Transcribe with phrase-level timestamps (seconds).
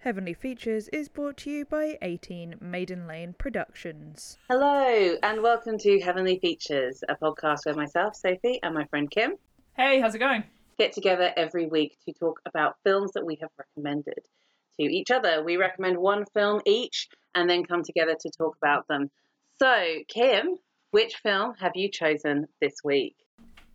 [0.00, 4.38] Heavenly Features is brought to you by 18 Maiden Lane Productions.
[4.48, 9.34] Hello, and welcome to Heavenly Features, a podcast where myself, Sophie, and my friend Kim
[9.76, 10.44] Hey, how's it going?
[10.78, 14.20] get together every week to talk about films that we have recommended
[14.78, 15.44] to each other.
[15.44, 19.10] We recommend one film each and then come together to talk about them.
[19.58, 20.56] So, Kim,
[20.92, 23.16] which film have you chosen this week?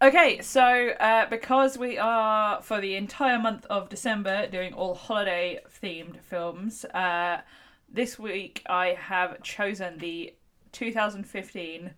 [0.02, 5.62] Okay, so uh, because we are for the entire month of December doing all holiday
[5.82, 7.40] themed films, uh,
[7.88, 10.34] this week I have chosen the
[10.73, 11.91] 2015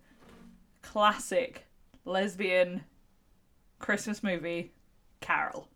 [0.80, 1.66] classic
[2.04, 2.84] lesbian
[3.80, 4.70] Christmas movie,
[5.20, 5.68] Carol.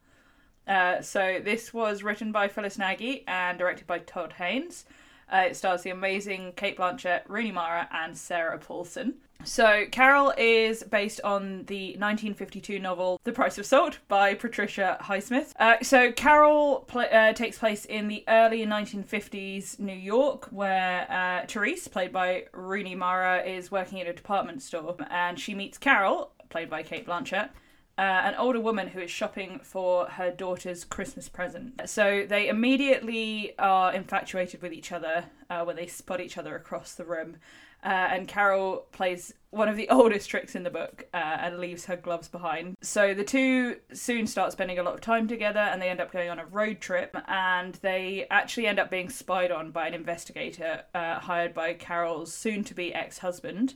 [0.68, 4.84] Uh, so this was written by Phyllis Nagy and directed by Todd Haynes.
[5.30, 9.14] Uh, it stars the amazing Cate Blanchett, Rooney Mara, and Sarah Paulson.
[9.44, 15.52] So Carol is based on the 1952 novel *The Price of Salt* by Patricia Highsmith.
[15.58, 21.46] Uh, so Carol pl- uh, takes place in the early 1950s New York, where uh,
[21.46, 26.32] Therese, played by Rooney Mara, is working in a department store, and she meets Carol,
[26.48, 27.50] played by Cate Blanchett,
[27.98, 31.80] uh, an older woman who is shopping for her daughter's Christmas present.
[31.86, 36.94] So they immediately are infatuated with each other uh, when they spot each other across
[36.94, 37.36] the room.
[37.84, 41.84] Uh, and Carol plays one of the oldest tricks in the book uh, and leaves
[41.86, 42.76] her gloves behind.
[42.80, 46.12] So the two soon start spending a lot of time together and they end up
[46.12, 47.16] going on a road trip.
[47.28, 52.32] And they actually end up being spied on by an investigator uh, hired by Carol's
[52.32, 53.74] soon to be ex husband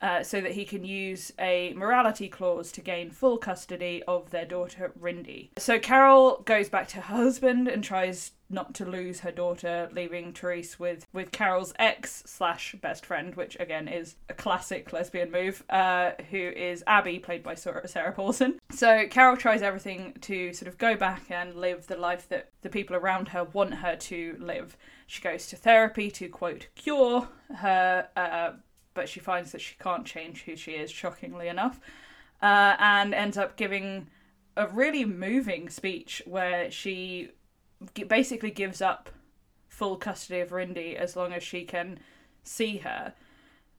[0.00, 4.44] uh, so that he can use a morality clause to gain full custody of their
[4.44, 5.50] daughter Rindy.
[5.58, 10.32] So Carol goes back to her husband and tries not to lose her daughter, leaving
[10.32, 15.64] Therese with with Carol's ex slash best friend, which again is a classic lesbian move.
[15.68, 18.58] Uh, who is Abby, played by Sarah Paulson.
[18.70, 22.68] So Carol tries everything to sort of go back and live the life that the
[22.68, 24.76] people around her want her to live.
[25.06, 28.52] She goes to therapy to quote cure her uh,
[28.98, 31.78] but she finds that she can't change who she is, shockingly enough,
[32.42, 34.08] uh, and ends up giving
[34.56, 37.30] a really moving speech where she
[38.08, 39.10] basically gives up
[39.68, 41.98] full custody of Rindy as long as she can
[42.42, 43.14] see her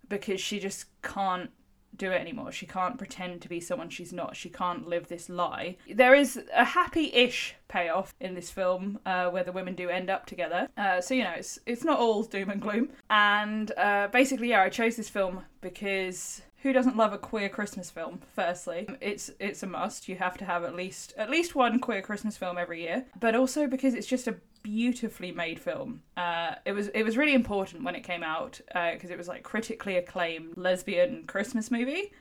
[0.08, 1.52] because she just can't
[1.96, 2.52] do it anymore.
[2.52, 4.36] She can't pretend to be someone she's not.
[4.36, 5.78] She can't live this lie.
[5.92, 10.26] There is a happy-ish payoff in this film uh, where the women do end up
[10.26, 10.70] together.
[10.78, 12.90] Uh, so you know, it's it's not all doom and gloom.
[13.10, 17.90] And uh, basically, yeah, I chose this film because who doesn't love a queer Christmas
[17.90, 18.22] film?
[18.36, 20.10] Firstly, it's it's a must.
[20.10, 23.06] You have to have at least at least one queer Christmas film every year.
[23.20, 26.02] But also because it's just a beautifully made film.
[26.18, 29.28] Uh, it was it was really important when it came out because uh, it was
[29.28, 32.12] like critically acclaimed lesbian Christmas movie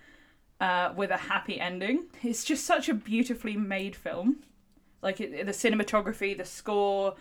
[0.61, 2.07] uh, with a happy ending.
[2.23, 4.45] It's just such a beautifully made film.
[5.03, 7.15] Like it, the cinematography, the score,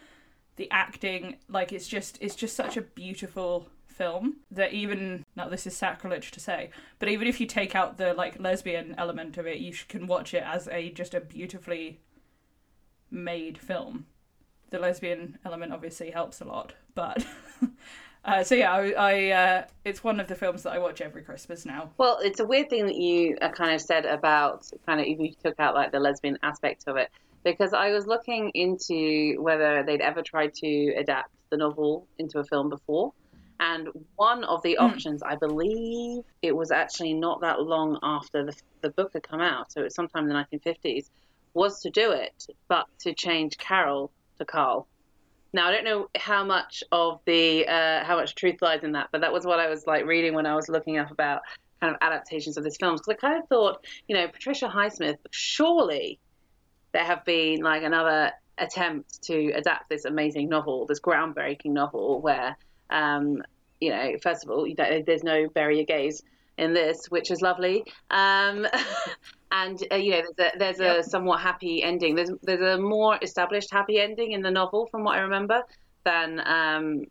[0.56, 5.66] the acting, like it's just it's just such a beautiful film that even now this
[5.66, 6.70] is sacrilege to say
[7.00, 10.34] but even if you take out the like lesbian element of it you can watch
[10.34, 12.00] it as a just a beautifully
[13.10, 14.06] made film
[14.70, 17.26] the lesbian element obviously helps a lot but
[18.26, 21.24] uh, so yeah i, I uh, it's one of the films that i watch every
[21.24, 25.00] christmas now Well, it's a weird thing that you uh, kind of said about kind
[25.00, 27.10] of if you took out like the lesbian aspect of it
[27.44, 32.44] because I was looking into whether they'd ever tried to adapt the novel into a
[32.44, 33.14] film before.
[33.60, 38.54] And one of the options, I believe it was actually not that long after the,
[38.82, 41.10] the book had come out, so it was sometime in the 1950s,
[41.54, 44.88] was to do it, but to change Carol to Carl.
[45.54, 49.08] Now I don't know how much of the uh, how much truth lies in that,
[49.12, 51.42] but that was what I was like reading when I was looking up about
[51.82, 52.96] kind of adaptations of this film.
[52.96, 56.20] Because I kind of thought, you know, Patricia Highsmith, surely
[56.92, 62.58] there have been like another attempt to adapt this amazing novel, this groundbreaking novel, where
[62.90, 63.44] um,
[63.80, 66.24] you know, first of all, there's no bury your gays
[66.58, 67.84] in this, which is lovely.
[68.10, 68.68] Um,
[69.52, 71.00] and uh, you know, there's a there's Yep.
[71.00, 72.16] a somewhat happy ending.
[72.16, 75.62] There's there's a more established happy ending in the novel, from what I remember,
[76.04, 77.04] than um,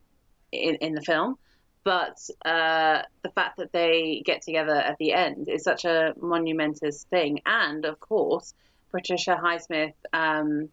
[0.52, 1.36] in in the film.
[1.84, 7.04] But uh, the fact that they get together at the end is such a monumentous
[7.10, 7.40] thing.
[7.46, 8.54] And of course,
[8.90, 10.68] Patricia Highsmith um,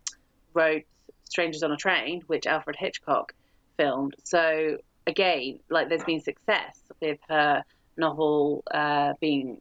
[0.56, 0.84] wrote
[1.26, 3.34] Strangers on a Train, which Alfred Hitchcock
[3.78, 4.16] filmed.
[4.24, 4.78] So
[5.08, 7.64] again, like there's been success with her
[7.98, 9.60] novel uh, being,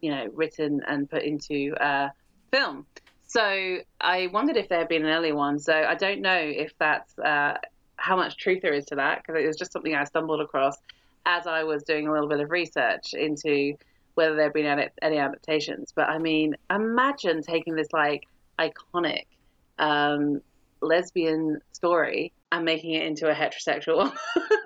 [0.00, 2.08] you know, written and put into uh,
[2.50, 2.86] film.
[3.26, 5.58] So I wondered if there had been an early one.
[5.58, 7.56] So I don't know if that's uh,
[7.96, 10.76] how much truth there is to that because it was just something I stumbled across
[11.24, 13.74] as I was doing a little bit of research into
[14.14, 15.92] whether there had been any, any adaptations.
[15.94, 18.26] But I mean, imagine taking this like
[18.58, 19.24] iconic
[19.78, 20.42] um,
[20.82, 24.12] lesbian story and making it into a heterosexual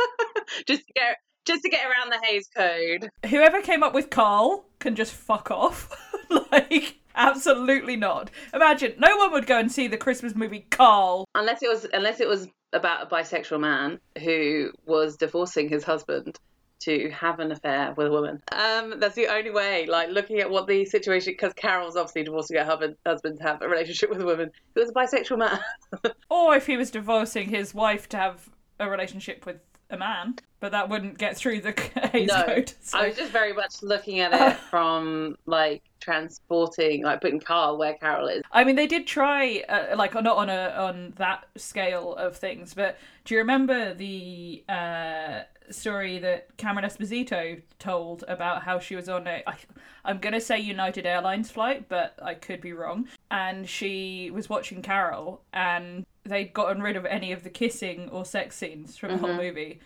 [0.66, 3.08] just to get just to get around the Hays Code.
[3.30, 5.88] Whoever came up with Carl can just fuck off.
[6.50, 8.30] like, absolutely not.
[8.52, 11.24] Imagine no one would go and see the Christmas movie Carl.
[11.36, 16.36] Unless it was unless it was about a bisexual man who was divorcing his husband
[16.81, 18.43] to have an affair with a woman.
[18.52, 19.87] Um, that's the only way.
[19.87, 23.62] Like looking at what the situation, because Carol's obviously divorcing her husband, husband to have
[23.62, 25.58] a relationship with a woman who was a bisexual man.
[26.28, 29.58] Or if he was divorcing his wife to have a relationship with
[29.90, 31.72] a man, but that wouldn't get through the
[32.12, 32.72] Hays no, Code.
[32.80, 37.76] so- I was just very much looking at it from like transporting, like putting Carl
[37.78, 38.42] where Carol is.
[38.52, 42.74] I mean, they did try, uh, like, not on a on that scale of things.
[42.74, 45.40] But do you remember the uh,
[45.70, 49.56] story that Cameron Esposito told about how she was on a, I,
[50.04, 53.08] I'm gonna say United Airlines flight, but I could be wrong.
[53.30, 58.25] And she was watching Carol, and they'd gotten rid of any of the kissing or
[58.25, 59.81] sex scenes from the whole movie,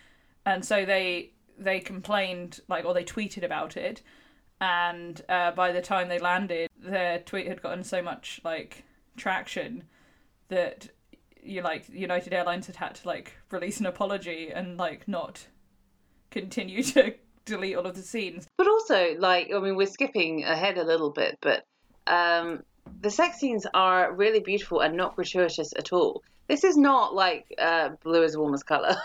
[0.44, 4.02] and so they they complained, like, or they tweeted about it.
[4.60, 8.84] And uh, by the time they landed, their tweet had gotten so much like
[9.16, 9.84] traction
[10.48, 10.88] that
[11.42, 15.46] you like United Airlines had had to like release an apology and like not
[16.30, 17.14] continue to
[17.44, 18.46] delete all of the scenes.
[18.56, 21.64] But also, like, I mean, we're skipping ahead a little bit, but
[22.06, 22.62] um,
[23.00, 26.22] the sex scenes are really beautiful and not gratuitous at all.
[26.48, 28.96] This is not like uh, blue is warmest color,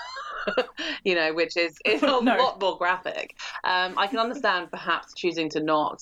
[1.04, 2.20] you know, which is, is a No.
[2.22, 3.36] lot more graphic.
[3.64, 6.02] Um, I can understand perhaps choosing to not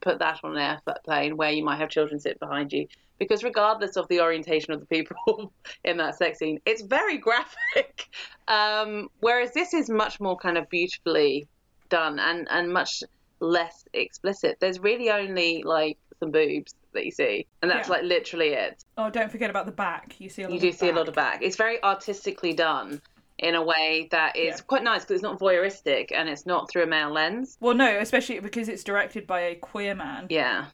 [0.00, 2.86] put that on an airplane where you might have children sit behind you,
[3.18, 5.52] because regardless of the orientation of the people
[5.84, 8.06] in that sex scene, it's very graphic.
[8.46, 11.48] Um, whereas this is much more kind of beautifully
[11.88, 13.02] done and and much
[13.40, 14.58] less explicit.
[14.60, 17.94] There's really only like some boobs that you see, and that's Yeah.
[17.94, 18.84] like literally it.
[18.96, 20.14] Oh, don't forget about the back.
[20.18, 20.54] You see a lot.
[20.54, 21.40] You do see a lot of back.
[21.42, 23.00] It's very artistically done
[23.38, 24.64] in a way that is Yeah.
[24.66, 27.56] quite nice because it's not voyeuristic and it's not through a male lens.
[27.60, 30.26] Well, no, especially because it's directed by a queer man.
[30.30, 30.66] Yeah,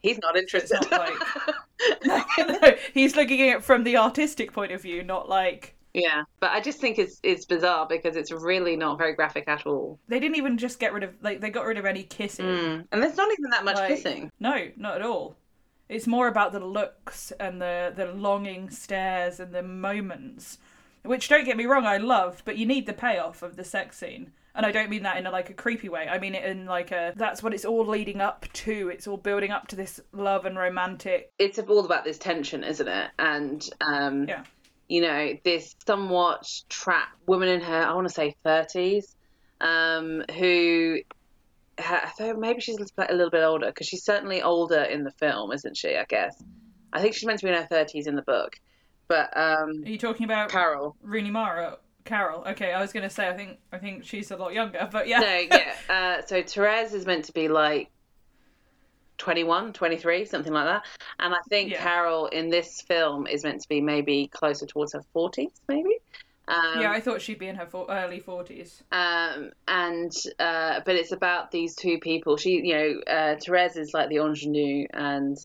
[0.00, 0.78] he's not interested.
[0.90, 1.18] not like-
[2.04, 6.52] no, he's looking at it from the artistic point of view, not like yeah, but
[6.52, 9.98] I just think it's it's bizarre because it's really not very graphic at all.
[10.06, 12.46] they didn't even just get rid of like they got rid of any kissing.
[12.46, 12.86] Mm.
[12.92, 14.30] And there's not even that much Like- kissing.
[14.38, 15.36] No, not at all.
[15.90, 20.58] It's more about the looks and the the longing stares and the moments,
[21.02, 23.98] which don't get me wrong, I love, but you need the payoff of the sex
[23.98, 24.32] scene.
[24.54, 26.06] And I don't mean that in a, like a creepy way.
[26.08, 28.88] I mean it in like a that's what it's all leading up to.
[28.88, 31.30] It's all building up to this love and romantic.
[31.38, 33.10] It's all about this tension, isn't it?
[33.18, 34.44] And um, Yeah.
[34.88, 39.04] you know, this somewhat trapped woman in her, I want to say 30s,
[39.60, 40.98] um, who
[41.80, 45.52] I thought maybe she's a little bit older because she's certainly older in the film,
[45.52, 45.96] isn't she?
[45.96, 46.42] I guess.
[46.92, 48.58] I think she's meant to be in her 30s in the book.
[49.08, 50.96] But um, Are you talking about Carol.
[51.02, 51.78] Rooney Mara?
[52.04, 52.44] Carol.
[52.46, 55.20] Okay, I was gonna say I think I think she's a lot younger, but yeah.
[55.20, 55.74] No, yeah.
[55.88, 57.90] Uh, so Therese is meant to be like
[59.18, 60.82] 21, 23, something like that.
[61.18, 61.82] And I think Yeah.
[61.82, 65.98] Carol in this film is meant to be maybe closer towards her 40s, maybe.
[66.50, 68.82] Um, yeah, I thought she'd be in her for- early forties.
[68.90, 72.36] um, and uh, but it's about these two people.
[72.36, 75.36] She, you know, uh, Therese is like the ingenue, and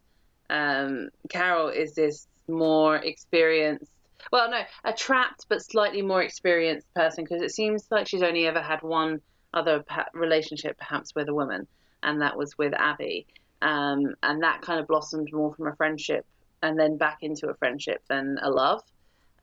[0.49, 3.91] um, Carol is this more experienced.
[4.31, 8.47] Well, no, a trapped but slightly more experienced person because it seems like she's only
[8.47, 9.21] ever had one
[9.53, 11.67] other pa- relationship, perhaps with a woman,
[12.01, 13.27] and that was with Abby.
[13.61, 16.25] Um, and that kind of blossomed more from a friendship
[16.61, 18.81] and then back into a friendship than a love,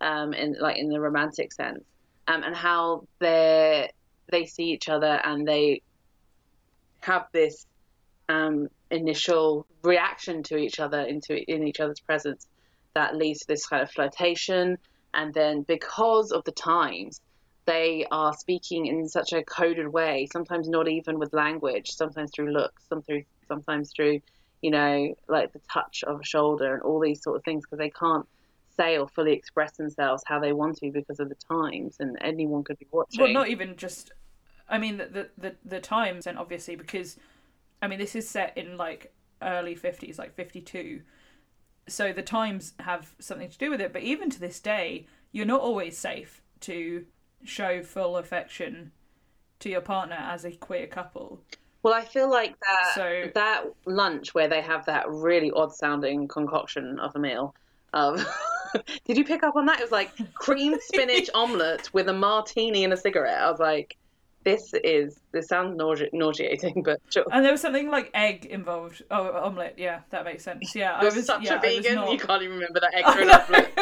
[0.02, 1.84] um, in like in the romantic sense
[2.28, 3.90] um, and how they
[4.30, 5.82] they see each other and they
[7.00, 7.66] have this
[8.28, 12.46] um, initial reaction to each other into in each other's presence
[12.94, 14.78] that leads to this kind of flirtation.
[15.14, 17.20] And then because of the times
[17.64, 22.50] they are speaking in such a coded way sometimes not even with language sometimes through
[22.50, 24.20] looks some through sometimes through
[24.62, 27.78] you know like the touch of a shoulder and all these sort of things because
[27.78, 28.26] they can't
[28.76, 32.64] say or fully express themselves how they want to because of the times and anyone
[32.64, 34.12] could be watching Well, not even just.
[34.68, 37.16] I mean, the the the, the times, and obviously because,
[37.82, 39.12] I mean, this is set in like
[39.42, 41.02] early fifties, like fifty two.
[41.88, 43.92] So the times have something to do with it.
[43.92, 47.04] But even to this day, you're not always safe to
[47.44, 48.92] show full affection
[49.58, 51.42] to your partner as a queer couple.
[51.82, 56.28] Well, I feel like that So- that lunch where they have that really odd sounding
[56.28, 57.54] concoction of a meal.
[57.92, 58.26] Of um,
[59.04, 59.80] did you pick up on that?
[59.80, 63.40] It was like cream spinach omelette with a martini and a cigarette.
[63.40, 63.96] I was like,
[64.44, 67.24] this is this sounds nauseating, nauseating but sure.
[67.30, 69.02] And there was something like egg involved.
[69.10, 69.74] Oh, omelette.
[69.78, 70.74] Yeah, that makes sense.
[70.74, 72.94] Yeah, I You're was such yeah, a vegan, I was you can't even remember that
[72.94, 73.78] extra omelette.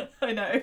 [0.00, 0.62] um, I know.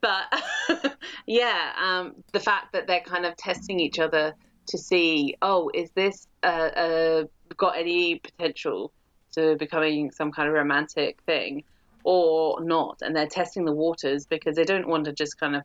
[0.00, 0.96] but
[1.26, 4.34] yeah, um, the fact that they're kind of testing each other
[4.66, 7.24] to see, oh, is this uh, uh,
[7.56, 8.92] got any potential
[9.36, 11.64] to becoming some kind of romantic thing
[12.04, 13.00] or not?
[13.02, 15.62] And they're testing the waters because they don't want to just kind of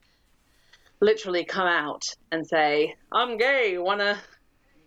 [1.00, 4.18] literally come out and say, I'm gay, wanna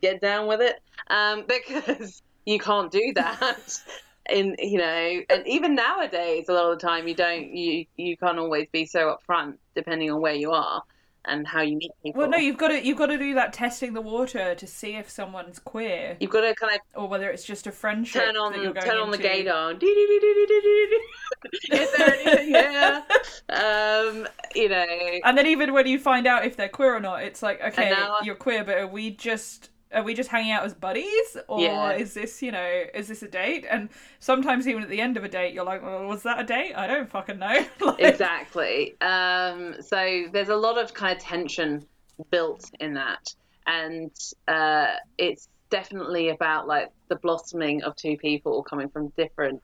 [0.01, 0.81] get down with it?
[1.09, 3.79] Um, because you can't do that.
[4.31, 8.17] In you know, and even nowadays, a lot of the time you don't you you
[8.17, 10.83] can't always be so upfront depending on where you are
[11.27, 12.21] and how you meet people.
[12.21, 14.97] Well, no, you've got to you've got to do that testing the water to see
[14.97, 18.23] if someone's queer You've got to kind of or whether it's just a friendship.
[18.23, 19.83] turn on that you're going turn on the gaydar.
[21.73, 23.03] Is there anything here?
[23.49, 24.87] Um, you know,
[25.25, 27.95] And then even when you find out if they're queer or not, it's like, okay,
[28.23, 31.93] you're queer, but are we just are we just hanging out as buddies, or Yeah.
[31.93, 33.65] is this you know is this a date?
[33.71, 36.45] And sometimes even at the end of a date, you're like, well, was that a
[36.45, 36.75] date?
[36.75, 37.65] I don't fucking know.
[37.81, 38.95] Like- exactly.
[39.01, 41.87] Um, so there's a lot of kind of tension
[42.31, 43.35] built in that,
[43.67, 44.11] and
[44.49, 49.61] uh, it's definitely about like the blossoming of two people coming from different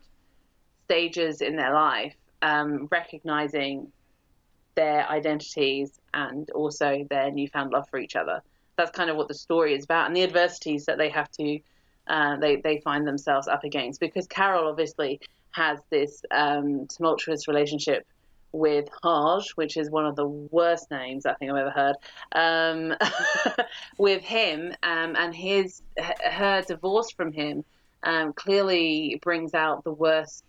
[0.85, 3.93] stages in their life, um, recognizing
[4.75, 8.41] their identities and also their newfound love for each other.
[8.81, 11.61] That's kind of what the story is about, and the adversities that they have to
[12.07, 14.01] uh, they they find themselves up against.
[14.01, 15.21] Because Carol obviously
[15.51, 18.07] has this um, tumultuous relationship
[18.53, 21.97] with Harge, which is one of the worst names I think I've ever heard,
[22.35, 22.97] um,
[23.99, 27.63] with him, um, and his her divorce from him
[28.03, 30.43] um, clearly brings out the worst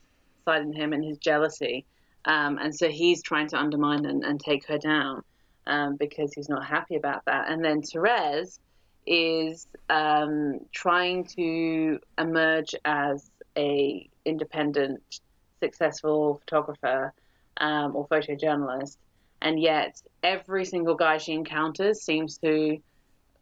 [0.46, 1.84] side in him and his jealousy,
[2.24, 5.22] um, and so he's trying to undermine and, and take her down
[5.68, 7.50] um, because he's not happy about that.
[7.50, 8.60] And then Therese
[9.06, 15.01] is um, trying to emerge as a independent,
[15.60, 17.13] successful photographer
[17.58, 18.98] um, or photojournalist,
[19.41, 22.77] and yet every single guy she encounters seems to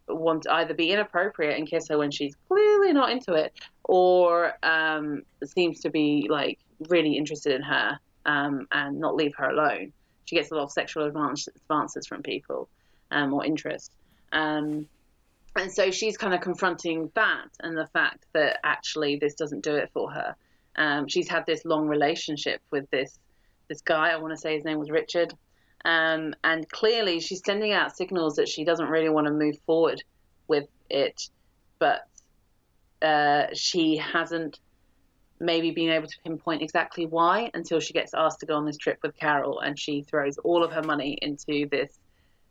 [0.07, 4.53] want to either be inappropriate and kiss her when she's clearly not into it, or
[4.63, 9.91] um, seems to be like really interested in her um, and not leave her alone.
[10.29, 12.69] She gets a lot of sexual advance, advances from people
[13.09, 13.91] um, or interest.
[14.31, 14.87] Um,
[15.55, 19.73] and so she's kind of confronting that and the fact that actually this doesn't do
[19.73, 20.35] it for her.
[20.75, 23.17] Um, she's had this long relationship with this
[23.69, 24.09] this guy.
[24.09, 25.33] I want to say his name was Richard,
[25.83, 30.03] um, and clearly she's sending out signals that she doesn't really want to move forward
[30.47, 31.27] with it,
[31.79, 32.07] but
[33.01, 34.59] uh, she hasn't
[35.39, 38.77] maybe being able to pinpoint exactly why until she gets asked to go on this
[38.77, 41.99] trip with Carol, and she throws all of her money into this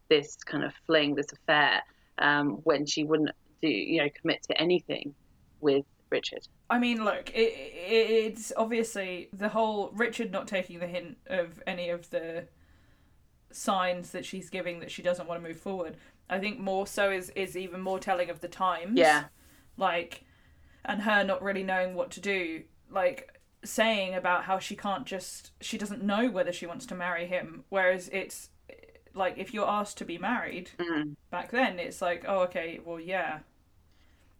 [0.08, 1.82] this kind of fling, this affair,
[2.18, 3.30] um, when she wouldn't
[3.60, 5.14] do you know commit to anything
[5.60, 6.46] with Richard.
[6.70, 11.62] I mean, look, it, it, it's obviously the whole Richard not taking the hint of
[11.66, 12.44] any of the
[13.50, 15.96] signs that she's giving that she doesn't want to move forward.
[16.30, 18.98] I think more so is is even more telling of the times.
[18.98, 19.24] Yeah.
[19.76, 20.24] Like,
[20.84, 22.64] and her not really knowing what to do.
[22.90, 27.26] Like saying about how she can't just she doesn't know whether she wants to marry
[27.26, 27.64] him.
[27.68, 28.50] Whereas it's
[29.14, 31.16] like if you're asked to be married Mm.
[31.30, 33.40] back then, it's like, oh, okay, well, yeah.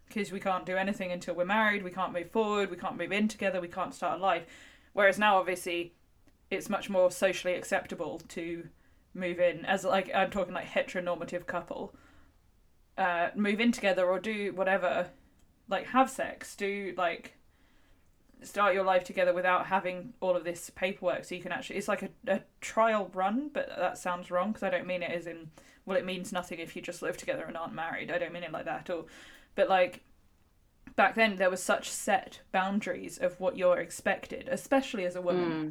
[0.07, 3.12] Because we can't do anything until we're married, we can't move forward, we can't move
[3.12, 4.45] in together, we can't start a life.
[4.95, 5.95] Whereas now, obviously,
[6.50, 8.69] it's much more socially acceptable to
[9.14, 11.95] move in as like I'm talking like heteronormative couple,
[12.97, 15.09] uh, move in together or do whatever,
[15.69, 17.35] like have sex, do like
[18.42, 21.25] start your life together without having all of this paperwork.
[21.25, 24.62] So you can actually it's like a, a trial run, but that sounds wrong because
[24.62, 25.50] I don't mean it as in
[25.85, 28.11] well it means nothing if you just live together and aren't married.
[28.11, 29.09] I don't mean it like that at all.
[29.54, 30.02] But like
[30.97, 35.71] back then there was such set boundaries of what you're expected, especially as a woman.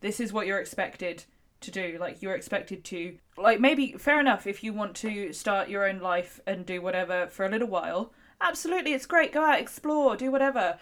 [0.00, 1.24] This is what you're expected
[1.60, 1.96] to do.
[1.98, 6.00] Like you're expected to like maybe fair enough if you want to start your own
[6.00, 8.12] life and do whatever for a little while.
[8.40, 9.32] Absolutely, it's great.
[9.32, 10.78] Go out, explore, do whatever.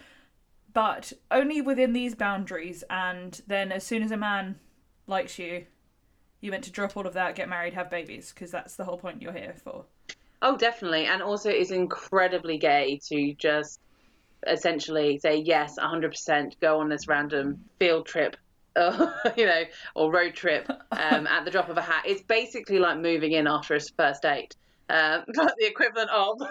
[0.73, 4.59] But only within these boundaries and then as soon as a man
[5.07, 5.65] likes you,
[6.39, 8.97] you're meant to drop all of that, get married, have babies, because that's the whole
[8.97, 9.85] point you're here for.
[10.41, 11.05] Oh, definitely.
[11.05, 13.79] And also, it's incredibly gay to just
[14.47, 18.35] essentially say, yes, 100%, go on this random field trip,
[18.75, 19.63] uh, you know,
[19.95, 22.03] or road trip um, at the drop of a hat.
[22.07, 24.55] It's basically like moving in after a first date.
[24.91, 26.41] Um, like the equivalent of.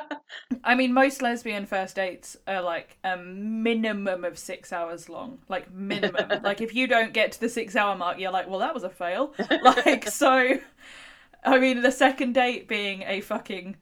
[0.64, 5.38] I mean, most lesbian first dates are like a minimum of six hours long.
[5.48, 6.26] Like, minimum.
[6.42, 8.82] like, if you don't get to the six hour mark, you're like, well, that was
[8.82, 9.34] a fail.
[9.62, 10.58] Like, so
[11.44, 13.76] I mean, the second date being a fucking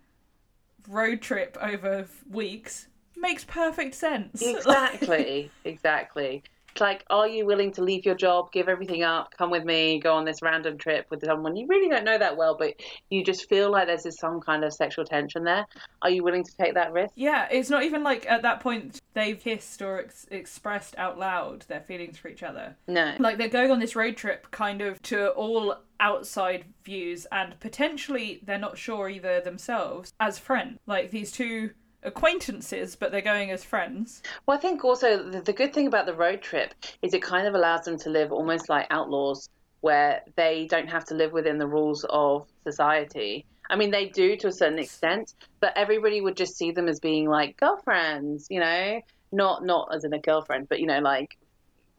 [0.88, 4.42] road trip over weeks makes perfect sense.
[4.42, 6.42] Exactly, exactly.
[6.72, 9.98] It's like, are you willing to leave your job, give everything up, come with me,
[10.00, 12.74] go on this random trip with someone you really don't know that well, but
[13.10, 15.66] you just feel like there's some kind of sexual tension there?
[16.02, 17.12] Are you willing to take that risk?
[17.16, 21.62] Yeah, it's not even like at that point they've kissed or ex- expressed out loud
[21.68, 22.76] their feelings for each other.
[22.86, 23.14] No.
[23.18, 28.40] Like they're going on this road trip kind of to all outside views and potentially
[28.44, 30.78] they're not sure either themselves as friends.
[30.86, 31.70] Like these two
[32.02, 34.22] acquaintances, but they're going as friends.
[34.46, 37.46] Well, I think also the, the good thing about the road trip is it kind
[37.46, 39.48] of allows them to live almost like outlaws,
[39.80, 43.46] where they don't have to live within the rules of society.
[43.68, 47.00] I mean, they do to a certain extent, but everybody would just see them as
[47.00, 49.00] being like girlfriends, you know,
[49.32, 51.38] not not as in a girlfriend, but you know, like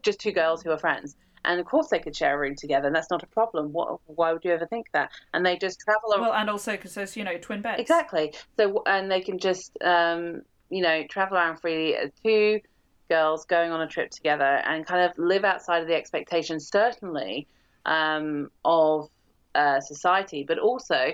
[0.02, 1.16] just two girls who are friends.
[1.44, 3.72] And of course, they could share a room together, and that's not a problem.
[3.72, 3.98] What?
[4.06, 5.10] Why would you ever think that?
[5.34, 6.20] And they just travel around.
[6.22, 7.80] Well, and also because there's you know twin beds.
[7.80, 8.34] Exactly.
[8.56, 12.60] So and they can just um, you know travel around freely as two
[13.08, 17.46] girls going on a trip together and kind of live outside of the expectations certainly
[17.84, 19.10] um, of
[19.54, 21.12] uh, society, but also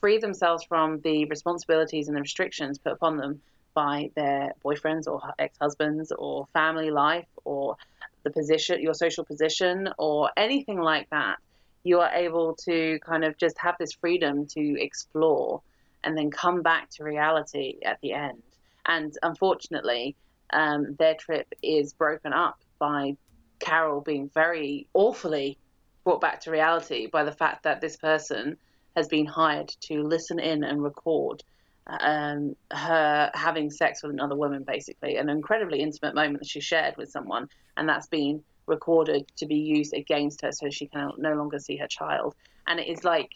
[0.00, 3.40] free themselves from the responsibilities and the restrictions put upon them
[3.74, 7.76] by their boyfriends or ex-husbands or family life or
[8.24, 11.36] the position, your social position, or anything like that,
[11.84, 15.62] you are able to kind of just have this freedom to explore
[16.04, 18.42] and then come back to reality at the end.
[18.86, 20.16] And unfortunately,
[20.52, 23.16] um, their trip is broken up by
[23.58, 25.58] Carol being very awfully
[26.04, 28.56] brought back to reality by the fact that this person
[28.96, 31.42] has been hired to listen in and record
[31.88, 36.96] um, her having sex with another woman, basically, an incredibly intimate moment that she shared
[36.96, 41.32] with someone, and that's been recorded to be used against her so she can no
[41.34, 42.34] longer see her child.
[42.66, 43.30] And it is like,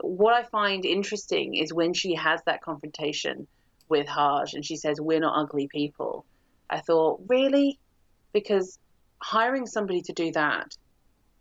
[0.00, 3.46] what I find interesting is when she has that confrontation
[3.88, 6.24] with Harge and she says, We're not ugly people.
[6.68, 7.78] I thought, really?
[8.32, 8.78] Because
[9.22, 10.76] hiring somebody to do that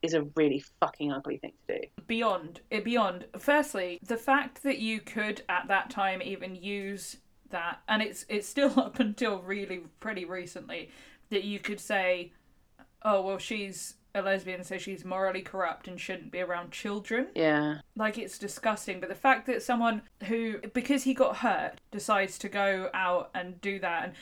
[0.04, 1.88] is a really fucking ugly thing to do.
[2.06, 3.26] Beyond it, beyond.
[3.40, 7.18] Firstly, the fact that you could at that time even use
[7.50, 10.92] that, and it's it's still up until really pretty recently
[11.30, 12.34] that you could say,
[13.02, 17.30] oh well, she's a lesbian, so she's morally corrupt and shouldn't be around children.
[17.34, 17.80] Yeah.
[17.96, 19.00] Like it's disgusting.
[19.00, 23.60] But the fact that someone who, because he got hurt, decides to go out and
[23.62, 24.14] do that, and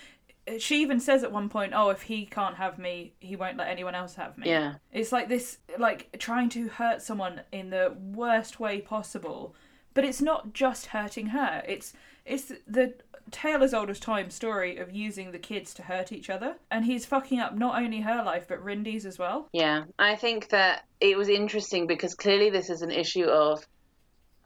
[0.58, 3.68] she even says at one point, "Oh, if he can't have me, he won't let
[3.68, 4.76] anyone else have me." Yeah.
[4.92, 9.56] It's like this, like trying to hurt someone in the worst way possible,
[9.94, 11.64] but it's not just hurting her.
[11.68, 11.94] It's
[12.26, 12.96] it's the
[13.30, 16.86] tale as old as time story of using the kids to hurt each other, and
[16.86, 19.48] he's fucking up not only her life but Rindy's as well.
[19.54, 23.66] Yeah, I think that it was interesting because clearly this is an issue of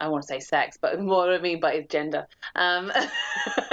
[0.00, 2.26] I want to say sex, but what I mean by is gender.
[2.54, 2.92] Um,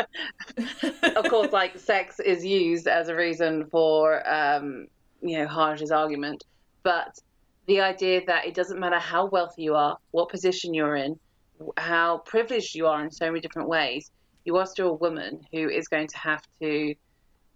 [1.15, 4.87] of course, like sex is used as a reason for um,
[5.21, 6.43] you know Harge's argument,
[6.83, 7.17] but
[7.65, 11.17] the idea that it doesn't matter how wealthy you are, what position you're in,
[11.77, 14.11] how privileged you are in so many different ways,
[14.43, 16.93] you are still a woman who is going to have to.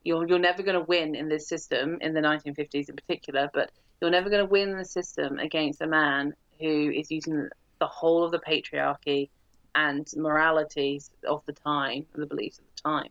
[0.04, 3.72] You're you're never going to win in this system in the 1950s in particular, but
[4.00, 8.24] you're never going to win the system against a man who is using the whole
[8.24, 9.30] of the patriarchy
[9.78, 13.10] and moralities of the time and the beliefs of the time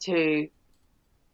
[0.00, 0.48] to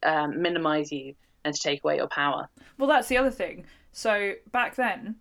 [0.03, 2.49] um, minimize you and to take away your power.
[2.79, 3.65] Well, that's the other thing.
[3.93, 5.17] So back then,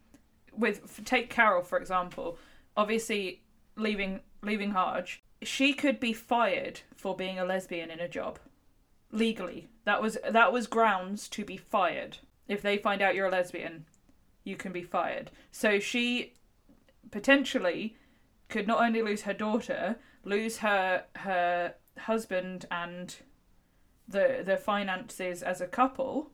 [0.56, 2.38] with take Carol for example,
[2.76, 3.42] obviously
[3.78, 8.40] leaving leaving Harge, she could be fired for being a lesbian in a job
[9.12, 9.70] legally.
[9.86, 12.18] That was that was grounds to be fired.
[12.48, 13.86] If they find out you're a lesbian,
[14.44, 15.32] you can be fired.
[15.52, 16.34] So she
[17.10, 17.96] potentially
[18.50, 23.18] could not only lose her daughter, lose her her husband and
[24.08, 26.32] the the finances as a couple,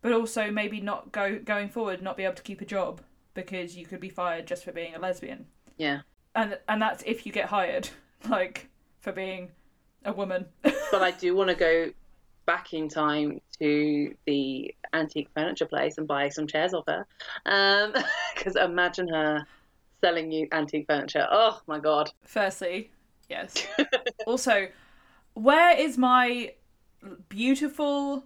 [0.00, 3.00] but also maybe not go going forward not be able to keep a job
[3.34, 5.46] because you could be fired just for being a lesbian.
[5.76, 6.00] Yeah.
[6.34, 7.88] And and that's if you get hired,
[8.28, 8.68] like
[9.00, 9.50] for being
[10.04, 10.46] a woman.
[10.62, 11.90] but I do want to go
[12.44, 17.06] back in time to the antique furniture place and buy some chairs off her.
[17.44, 19.46] Because um, imagine her
[20.02, 21.26] selling you antique furniture.
[21.30, 22.10] Oh my god.
[22.24, 22.90] Firstly,
[23.30, 23.66] yes.
[24.26, 24.68] also,
[25.34, 26.52] where is my
[27.28, 28.24] beautiful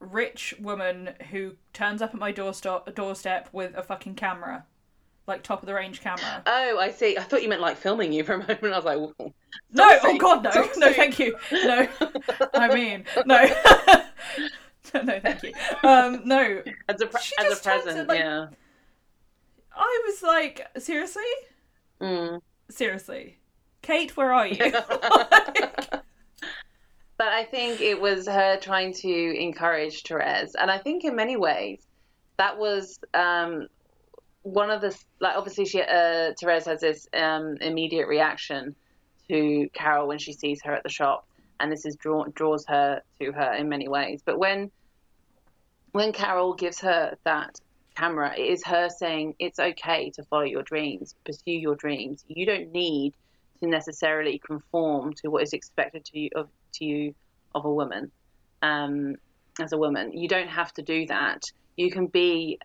[0.00, 4.64] rich woman who turns up at my doorstep doorstep with a fucking camera?
[5.26, 6.42] Like top of the range camera.
[6.46, 7.16] Oh, I see.
[7.16, 8.64] I thought you meant like filming you for a moment.
[8.64, 9.32] I was like, Whoa.
[9.72, 11.88] no, oh god, no, no, thank you, no.
[12.54, 13.46] I mean, no,
[15.02, 15.52] no, thank you.
[15.82, 16.62] Um, no.
[16.90, 18.48] As a pre- as a present, like, yeah.
[19.76, 21.22] I was like, seriously?
[22.00, 22.40] Mm.
[22.70, 23.38] Seriously.
[23.82, 24.72] Cate, where are you?
[27.16, 31.36] But I think it was her trying to encourage Therese, and I think in many
[31.36, 31.80] ways
[32.38, 33.68] that was um,
[34.42, 35.36] one of the like.
[35.36, 38.74] Obviously, she uh, Therese has this um, immediate reaction
[39.28, 41.26] to Carol when she sees her at the shop,
[41.60, 44.20] and this is draw, draws her to her in many ways.
[44.24, 44.72] But when
[45.92, 47.60] when Carol gives her that
[47.94, 52.24] camera, it is her saying it's okay to follow your dreams, pursue your dreams.
[52.28, 53.14] You don't need
[53.60, 57.14] to necessarily conform to what is expected to you of to you
[57.54, 58.10] of a woman.
[58.62, 59.16] Um,
[59.60, 61.44] as a woman, you don't have to do that.
[61.76, 62.58] You can be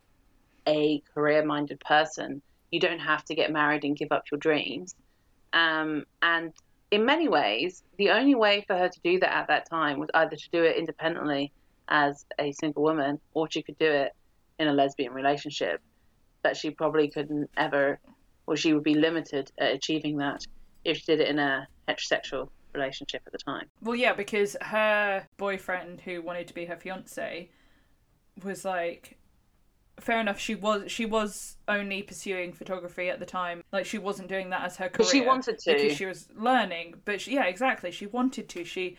[0.67, 2.41] a career-minded person.
[2.71, 4.95] You don't have to get married and give up your dreams.
[5.53, 6.53] Um, and
[6.91, 10.09] in many ways, the only way for her to do that at that time was
[10.13, 11.51] either to do it independently
[11.87, 14.13] as a single woman, or she could do it
[14.59, 15.81] in a lesbian relationship.
[16.41, 17.99] that she probably couldn't ever,
[18.47, 20.45] or she would be limited at achieving that
[20.85, 23.65] if she did it in a heterosexual relationship at the time.
[23.81, 27.49] well, yeah, because her boyfriend, who wanted to be her fiance,
[28.43, 29.17] was like,
[29.99, 30.39] fair enough.
[30.39, 33.63] She was she was only pursuing photography at the time.
[33.71, 35.09] Like she wasn't doing that as her career.
[35.09, 35.73] She wanted to.
[35.73, 36.95] because she was learning.
[37.05, 37.91] But she, yeah, exactly.
[37.91, 38.63] She wanted to.
[38.63, 38.97] She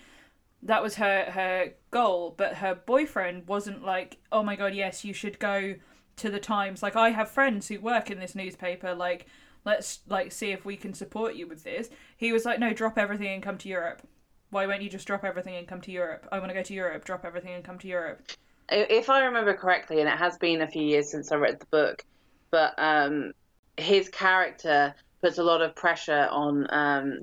[0.63, 2.35] that was her her goal.
[2.37, 5.75] But her boyfriend wasn't like, oh my god, yes, you should go
[6.17, 6.83] to the Times.
[6.83, 8.95] Like I have friends who work in this newspaper.
[8.95, 9.27] Like
[9.65, 11.91] let's like see if we can support you with this.
[12.17, 14.03] He was like, no, drop everything and come to Europe.
[14.51, 16.27] Why won't you just drop everything and come to Europe?
[16.33, 17.05] I want to go to Europe.
[17.05, 18.23] Drop everything and come to Europe.
[18.69, 21.67] if I remember correctly, and it has been a few years since I read the
[21.67, 22.05] book,
[22.51, 23.33] but um,
[23.77, 27.21] his character puts a lot of pressure on um,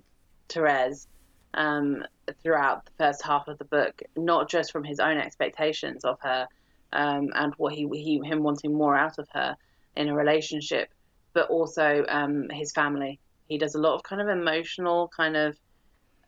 [0.49, 1.07] Therese
[1.53, 2.03] um,
[2.41, 6.47] throughout the first half of the book, not just from his own expectations of her
[6.93, 9.55] um, and what he, he him wanting more out of her
[9.95, 10.89] in a relationship,
[11.33, 13.19] but also um, his family.
[13.47, 15.57] He does a lot of kind of emotional kind of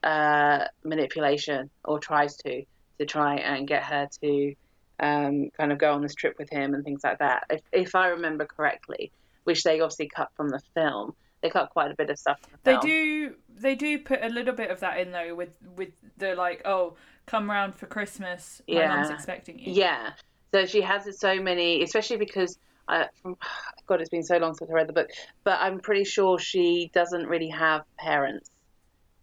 [0.03, 2.63] uh, manipulation, or tries to,
[2.99, 4.55] to try and get her to
[4.99, 7.43] um, kind of go on this trip with him and things like that.
[7.49, 9.11] If, if I remember correctly,
[9.43, 12.39] which they obviously cut from the film, they cut quite a bit of stuff.
[12.41, 12.81] The They film.
[12.81, 16.61] do they do put a little bit of that in though with with the like
[16.65, 18.95] oh come round for Christmas my Yeah.
[18.95, 19.71] mum's expecting you.
[19.73, 20.11] Yeah.
[20.53, 23.37] So she has so many, especially because I, from,
[23.87, 25.09] God, it's been so long since I read the book,
[25.43, 28.49] but I'm pretty sure she doesn't really have parents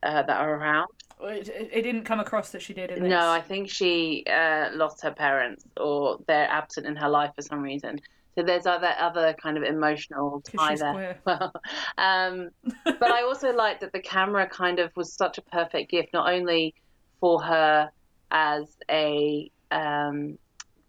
[0.03, 0.89] uh, that are around.
[1.21, 3.11] It, it it didn't come across that she did in this.
[3.11, 7.43] No, I think she uh, lost her parents or they're absent in her life for
[7.43, 8.01] some reason.
[8.37, 11.18] So there's other other kind of emotional tie there.
[11.27, 11.53] Well,
[11.96, 12.51] um,
[12.85, 16.31] but I also like that the camera kind of was such a perfect gift, not
[16.31, 16.75] only
[17.18, 17.90] for her
[18.31, 20.38] as a um,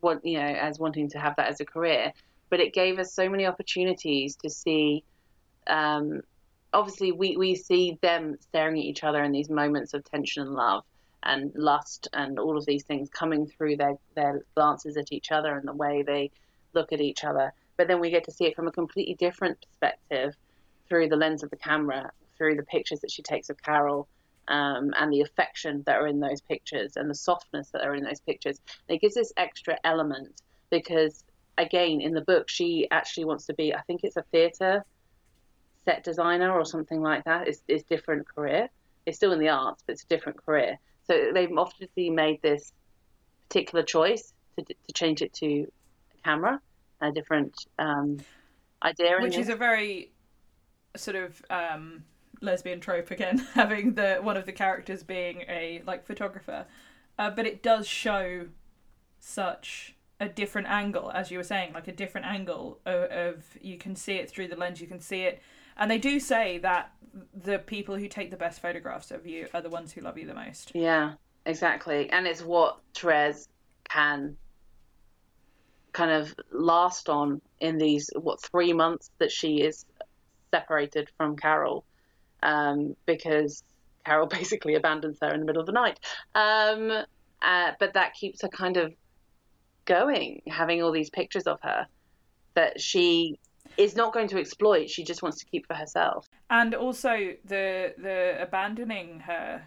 [0.02, 2.12] what you know as wanting to have that as a career,
[2.50, 5.06] but it gave us so many opportunities to see.
[5.68, 6.22] Um,
[6.74, 10.54] obviously, we we see them staring at each other in these moments of tension and
[10.54, 10.84] love
[11.24, 15.56] and lust and all of these things coming through their their glances at each other
[15.58, 16.30] and the way they
[16.78, 17.48] look at each other.
[17.78, 20.36] But then we get to see it from a completely different perspective
[20.88, 24.08] through the lens of the camera, through the pictures that she takes of Carol,
[24.48, 28.04] um, and the affection that are in those pictures and the softness that are in
[28.04, 28.58] those pictures.
[28.88, 31.24] And it gives this extra element because,
[31.58, 34.86] again, in the book, she actually wants to be, I think it's a theatre
[35.86, 37.48] set designer or something like that.
[37.48, 38.70] It's, it's different career.
[39.06, 40.80] It's still in the arts, but it's a different career.
[41.08, 42.74] So they've obviously made this
[43.48, 45.68] particular choice to, to change it to
[46.24, 46.60] camera,
[47.02, 48.20] a different um,
[48.84, 49.18] idea.
[49.18, 50.12] in which is a very
[50.96, 52.04] sort of um,
[52.42, 56.66] lesbian trope again, having the one of the characters being a like photographer,
[57.20, 58.48] uh, but it does show
[59.20, 63.78] such a different angle, as you were saying, like a different angle of, of you
[63.78, 65.42] can see it through the lens, you can see it,
[65.78, 66.92] and they do say that
[67.34, 70.26] the people who take the best photographs of you are the ones who love you
[70.26, 70.72] the most.
[70.74, 71.14] Yeah,
[71.46, 72.10] exactly.
[72.10, 73.48] And it's what Therese
[73.90, 74.38] can
[75.98, 79.84] kind of last on in these, what, three months that she is
[80.52, 81.84] separated from Carol
[82.44, 83.64] um, because
[84.06, 86.00] Carol basically abandons her in the middle of the night.
[86.36, 86.92] Um,
[87.42, 88.94] uh, but that keeps her kind of
[89.86, 91.88] going, having all these pictures of her
[92.54, 93.40] that she
[93.78, 94.90] is not going to exploit.
[94.90, 96.28] She just wants to keep for herself.
[96.50, 99.64] and also the the abandoning her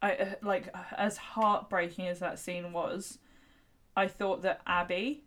[0.00, 3.18] i uh, like as heartbreaking as that scene was
[3.96, 5.24] i thought that abby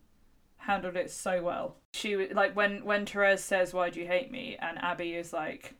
[0.65, 4.31] handled it so well she was like when when therese says why do you hate
[4.31, 5.73] me and abby is like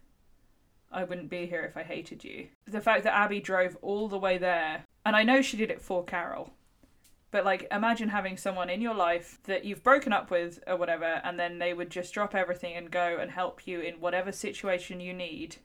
[0.91, 4.17] i wouldn't be here if i hated you the fact that abby drove all the
[4.17, 6.53] way there and i know she did it for carol
[7.35, 11.19] but like imagine having someone in your life that you've broken up with or whatever,
[11.25, 15.01] and then they would just drop everything and go and help you in whatever situation
[15.01, 15.57] you need.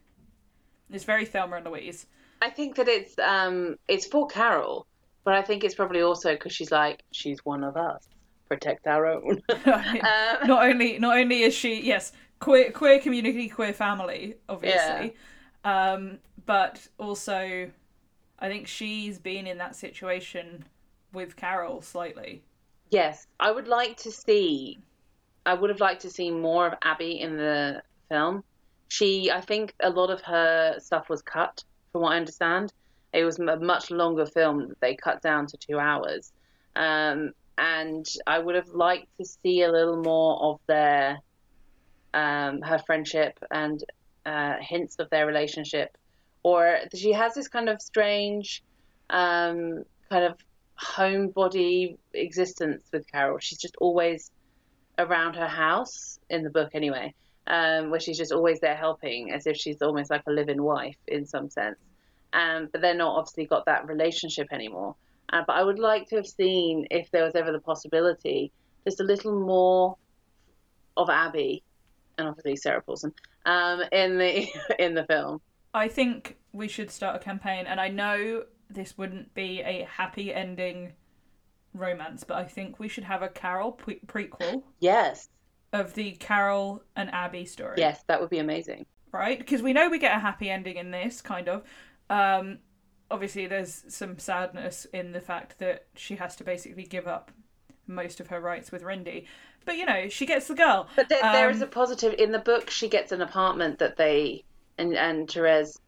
[0.91, 2.07] It's very Thelma and Louise.
[2.43, 4.85] I think that it's um it's for Carol,
[5.23, 8.05] but I think it's probably also because she's like she's one of us.
[8.51, 9.41] Protect our own.
[9.67, 15.15] Uh, not only not only is she yes queer queer community queer family obviously,
[15.65, 17.71] um, but also
[18.39, 20.65] I think she's been in that situation
[21.13, 22.43] with Carol slightly.
[22.91, 24.79] Yes, I would like to see.
[25.47, 28.43] I would have liked to see more of Abby in the film.
[28.89, 32.73] She, I think, a lot of her stuff was cut, from what I understand.
[33.13, 36.33] It was a much longer film that they cut down to two hours,
[36.77, 41.19] um, and I would have liked to see a little more of their
[42.15, 43.83] um, her friendship and
[44.27, 45.97] uh, hints of their relationship.
[46.43, 48.63] Or she has this kind of strange,
[49.11, 50.37] um, kind of
[50.81, 53.39] homebody existence with Carol.
[53.39, 54.31] She's just always
[54.99, 57.15] around her house in the book, anyway,
[57.47, 60.97] um, where she's just always there helping, as if she's almost like a live-in wife
[61.07, 61.79] in some sense.
[62.33, 64.95] Um, but they're not obviously got that relationship anymore.
[65.33, 68.53] Uh, but I would like to have seen, if there was ever the possibility,
[68.85, 69.97] just a little more
[70.97, 71.63] of Abby,
[72.19, 73.13] and obviously Sarah Paulson,
[73.47, 75.41] um, in the in the film.
[75.73, 80.35] I think we should start a campaign, and I know this wouldn't be a happy
[80.35, 80.93] ending
[81.75, 85.29] romance, but I think we should have a Carol pre- prequel Yes,
[85.73, 87.77] of the Carol and Abby story.
[87.79, 88.87] yes, that would be amazing.
[89.13, 89.39] Right?
[89.39, 91.63] Because we know we get a happy ending in this, kind of.
[92.09, 92.59] Um,
[93.11, 97.31] obviously, there's some sadness in the fact that she has to basically give up
[97.87, 99.27] most of her rights with Rindy.
[99.65, 100.89] But, you know, she gets the girl.
[100.97, 102.71] But there, there is Um, a positive in the book.
[102.71, 104.45] She gets an apartment that they
[104.79, 105.79] and and Therese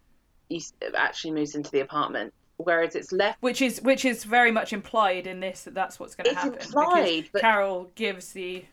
[0.94, 3.40] actually moves into the apartment, whereas it's left.
[3.40, 6.40] which is which is very much implied in this that that's what's going to It's
[6.42, 8.64] happen implied, but- Carol gives the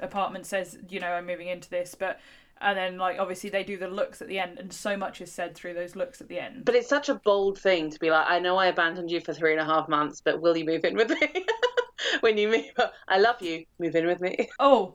[0.00, 2.18] apartment says you know I'm moving into this but
[2.60, 5.30] and then like obviously they do the looks at the end and so much is
[5.30, 8.10] said through those looks at the end But it's such a bold thing to be
[8.10, 10.64] like, I know I abandoned you for three and a half months, but will you
[10.64, 11.44] move in with me?
[12.20, 12.64] when you move,
[13.08, 13.64] I love you.
[13.78, 14.48] Move in with me.
[14.58, 14.94] oh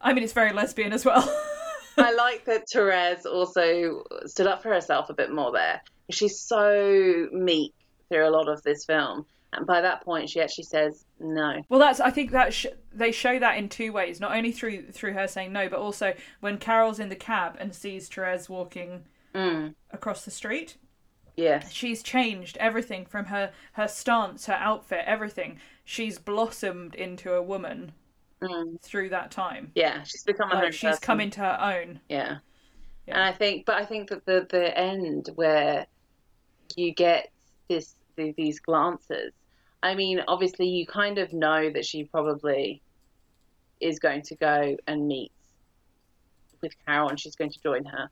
[0.00, 1.22] I mean it's very lesbian as well
[1.96, 5.82] I like that Therese also stood up for herself a bit more there.
[6.10, 7.74] She's so meek
[8.08, 11.62] through a lot of this film, and by that point, she actually says no.
[11.68, 14.90] well that's I think that sh- they show that in two ways not only through
[14.92, 19.04] through her saying no but also when Carol's in the cab and sees Therese walking
[19.34, 20.76] Mm, across the street
[21.36, 27.42] Yeah, she's changed everything from her her stance her outfit everything she's blossomed into a
[27.42, 27.92] woman
[28.42, 31.00] Mm, through that time yeah, she's become a like she's person.
[31.00, 32.38] come into her own Yeah.
[33.06, 33.14] Yeah.
[33.14, 35.86] And I think, but I think that the the end where
[36.76, 37.30] you get
[37.68, 39.32] this the, these glances.
[39.82, 42.80] I mean, obviously, you kind of know that she probably
[43.80, 45.32] is going to go and meet
[46.60, 48.08] with Carol, and she's going to join her,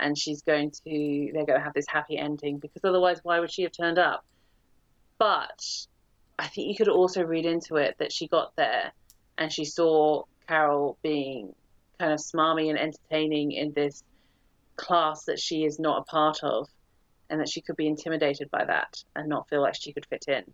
[0.00, 3.50] and she's going to they're going to have this happy ending because otherwise, why would
[3.50, 4.24] she have turned up?
[5.18, 5.86] But
[6.38, 8.92] I think you could also read into it that she got there
[9.38, 11.54] and she saw Carol being
[11.98, 14.02] kind of smarmy and entertaining in this
[14.76, 16.68] class that she is not a part of,
[17.30, 20.26] and that she could be intimidated by that and not feel like she could fit
[20.28, 20.44] in.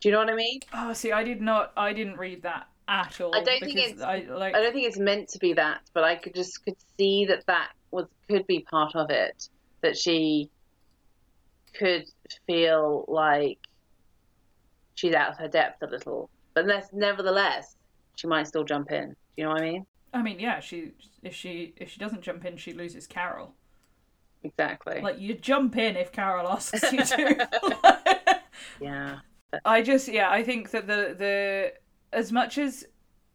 [0.00, 0.60] Do you know what I mean?
[0.74, 4.00] oh see i did not i didn't read that at all I don't think it's-
[4.00, 6.76] i like I don't think it's meant to be that, but I could just could
[6.98, 9.48] see that that was could be part of it.
[9.82, 10.50] That she
[11.78, 12.04] could
[12.46, 13.58] feel like
[14.96, 17.76] she's out of her depth a little, but nevertheless,
[18.16, 19.10] she might still jump in.
[19.10, 19.86] Do you know what I mean?
[20.12, 20.90] i mean yeah she
[21.22, 23.54] if she if she doesn't jump in she loses carol
[24.42, 25.00] Exactly.
[25.00, 27.48] like you jump in if carol asks you to
[28.80, 29.18] yeah.
[29.64, 31.72] I just yeah, I think that the the
[32.12, 32.86] as much as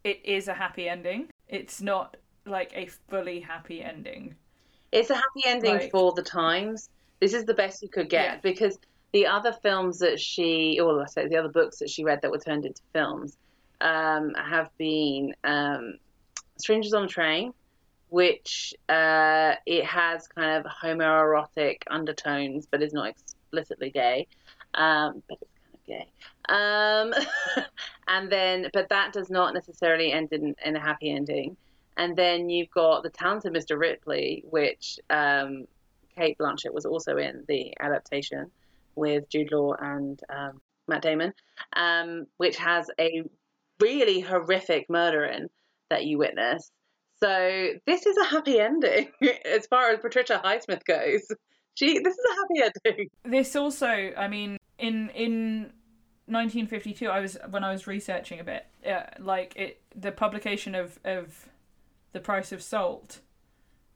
[0.04, 4.34] it is a happy ending, it's not like a fully happy ending.
[4.92, 6.90] It's a happy ending Like- for the times.
[7.20, 8.40] This is the best you could get Yeah.
[8.42, 8.78] because
[9.12, 12.30] the other films that she, or I say the other books that she read that
[12.30, 13.38] were turned into films,
[13.80, 15.98] um, have been um,
[16.58, 17.52] Strangers on a Train,
[18.10, 24.26] which uh, it has kind of homoerotic undertones, but is not explicitly gay,
[24.74, 25.50] um, but it's
[25.86, 26.08] gay.
[26.48, 27.12] Um,
[28.08, 31.56] and then, but that does not necessarily end in, in a happy ending.
[31.96, 33.78] And then you've got the talented Mr.
[33.78, 35.66] Ripley, which um,
[36.16, 38.50] Cate Blanchett was also in the adaptation
[38.94, 41.32] with Jude Law and um, Matt Damon,
[41.74, 43.22] um, which has a
[43.80, 45.48] really horrific murder in
[45.90, 46.70] that you witness.
[47.22, 49.10] So this is a happy ending
[49.44, 51.26] as far as Patricia Highsmith goes.
[51.74, 53.10] She, this is a happy ending.
[53.24, 55.72] This also, I mean, in in
[56.26, 60.98] 1952, I was when I was researching a bit, uh, like it, the publication of
[61.04, 61.48] of
[62.12, 63.20] the price of salt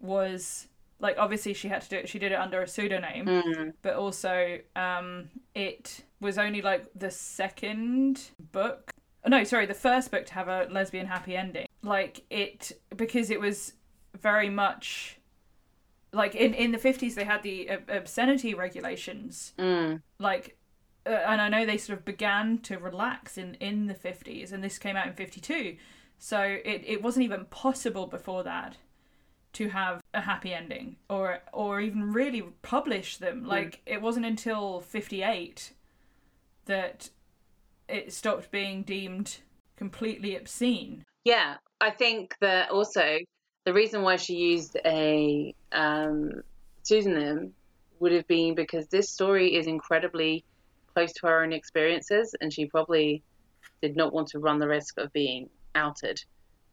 [0.00, 0.66] was
[0.98, 2.08] like obviously she had to do it.
[2.08, 3.72] She did it under a pseudonym, Mm.
[3.82, 8.90] but also um, it was only like the second book.
[9.26, 11.66] No, sorry, the first book to have a lesbian happy ending.
[11.82, 13.72] Like it because it was
[14.18, 15.18] very much
[16.12, 20.02] like in in the 50s they had the ob- obscenity regulations Mm.
[20.18, 20.56] like
[21.06, 24.62] uh, and I know they sort of began to relax in in the 50s and
[24.62, 25.76] this came out in 52
[26.18, 28.76] so it it wasn't even possible before that
[29.52, 33.44] to have a happy ending or or even really publish them.
[33.44, 35.72] Like it wasn't until 58
[36.66, 37.10] that
[37.88, 39.38] it stopped being deemed
[39.76, 41.04] completely obscene.
[41.24, 43.18] Yeah, I think that also
[43.64, 46.42] the reason why she used a um,
[46.82, 47.54] pseudonym
[47.98, 50.44] would have been because this story is incredibly
[51.00, 53.22] close to her own experiences, and she probably
[53.80, 56.22] did not want to run the risk of being outed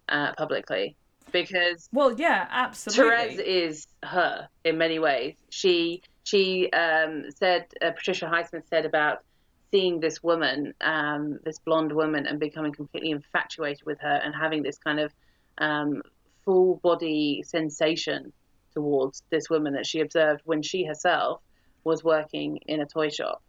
[0.10, 0.96] uh, publicly.
[1.32, 5.36] Because well yeah absolutely Therese is her in many ways.
[5.50, 9.24] She she um, said uh, Patricia Highsmith said about
[9.72, 14.64] seeing this woman, um, this blonde woman, and becoming completely infatuated with her and having
[14.64, 15.12] this kind of
[15.58, 16.02] um,
[16.46, 18.32] full body sensation
[18.74, 21.42] towards this woman that she observed when she herself
[21.84, 23.42] was working in a toy shop.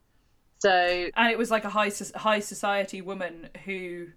[0.59, 0.71] So
[1.17, 4.09] and it was like a high high society woman who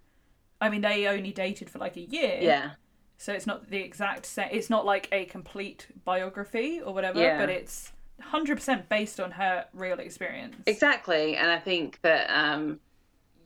[0.59, 2.71] I mean they only dated for like a year yeah,
[3.17, 7.37] so it's not the exact same it's not like a complete biography or whatever Yeah.
[7.37, 12.79] but it's 100% based on her real experience Exactly, and I think that um,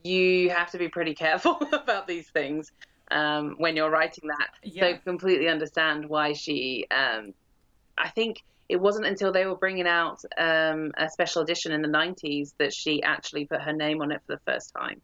[0.04, 2.72] you have to be pretty careful about these things
[3.12, 4.50] um, when you're writing that.
[4.64, 4.94] Yeah.
[4.94, 6.86] So completely understand why she.
[6.92, 7.34] Um,
[7.98, 11.88] I think it wasn't until they were bringing out um, a special edition in the
[11.88, 15.02] '90s that she actually put her name on it for the first time.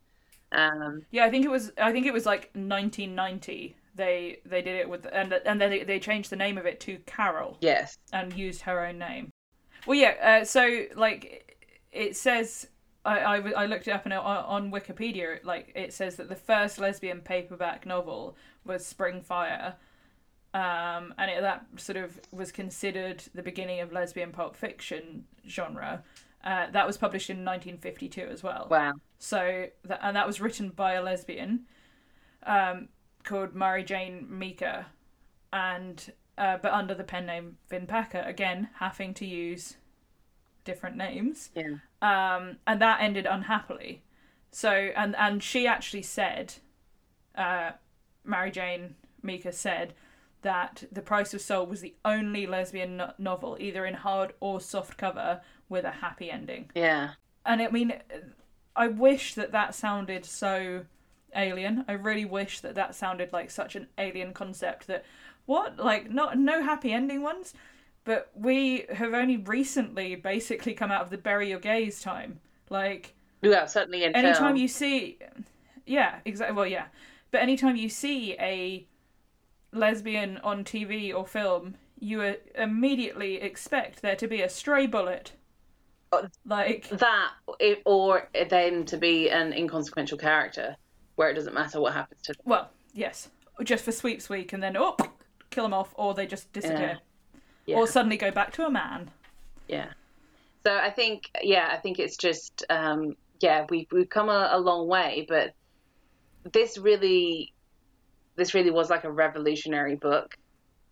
[0.53, 4.75] Um, yeah i think it was i think it was like 1990 they they did
[4.75, 7.97] it with and and then they, they changed the name of it to carol yes.
[8.13, 9.31] and used her own name.
[9.85, 10.39] Well, yeah.
[10.41, 11.57] Uh, so like
[11.91, 12.67] it says,
[13.03, 16.35] I, I, I looked it up and on, on Wikipedia, like it says that the
[16.35, 19.75] first lesbian paperback novel was Spring Fire,
[20.53, 26.03] um, and it, that sort of was considered the beginning of lesbian pulp fiction genre.
[26.43, 28.67] Uh, that was published in 1952 as well.
[28.69, 28.93] Wow.
[29.19, 31.61] So that and that was written by a lesbian
[32.43, 32.89] um,
[33.23, 34.87] called Marijane Meaker,
[35.53, 38.23] and uh, but under the pen name Vin Packer.
[38.25, 39.77] Again, having to use
[40.63, 41.49] different names.
[41.55, 41.75] Yeah.
[42.01, 44.03] Um, and that ended unhappily.
[44.51, 46.55] So and and she actually said,
[47.35, 47.71] uh,
[48.25, 49.93] Mary Jane Meeker said
[50.41, 54.59] that The Price of Salt was the only lesbian no- novel, either in hard or
[54.59, 57.11] soft cover, with a happy ending Yeah.
[57.45, 57.93] and I mean,
[58.75, 60.85] I wish that that sounded so
[61.35, 61.85] alien.
[61.87, 65.05] I really wish that that sounded like such an alien concept that
[65.45, 67.53] what like not no happy ending ones,
[68.03, 72.39] but we have only recently basically come out of the bury your gays time.
[72.69, 73.65] Like Yeah.
[73.65, 75.19] Certainly in anytime you see,
[75.85, 76.55] yeah, exactly.
[76.55, 76.87] Well, yeah,
[77.31, 78.85] but anytime you see a
[79.73, 85.33] lesbian on TV or film, you uh, immediately expect there to be a stray bullet.
[86.45, 87.29] Like that,
[87.59, 90.75] it, or then to be an inconsequential character,
[91.15, 92.41] where it doesn't matter what happens to them.
[92.43, 93.29] Well, yes,
[93.63, 94.97] just for sweeps week, and then oh,
[95.51, 96.99] kill them off, or they just disappear,
[97.65, 97.77] Yeah.
[97.77, 99.09] or suddenly go back to a man.
[99.69, 99.93] Yeah.
[100.65, 104.59] So I think, yeah, I think it's just, um, yeah, we've we've come a, a
[104.59, 105.53] long way, but
[106.51, 107.53] this really,
[108.41, 110.33] this really was like a revolutionary book.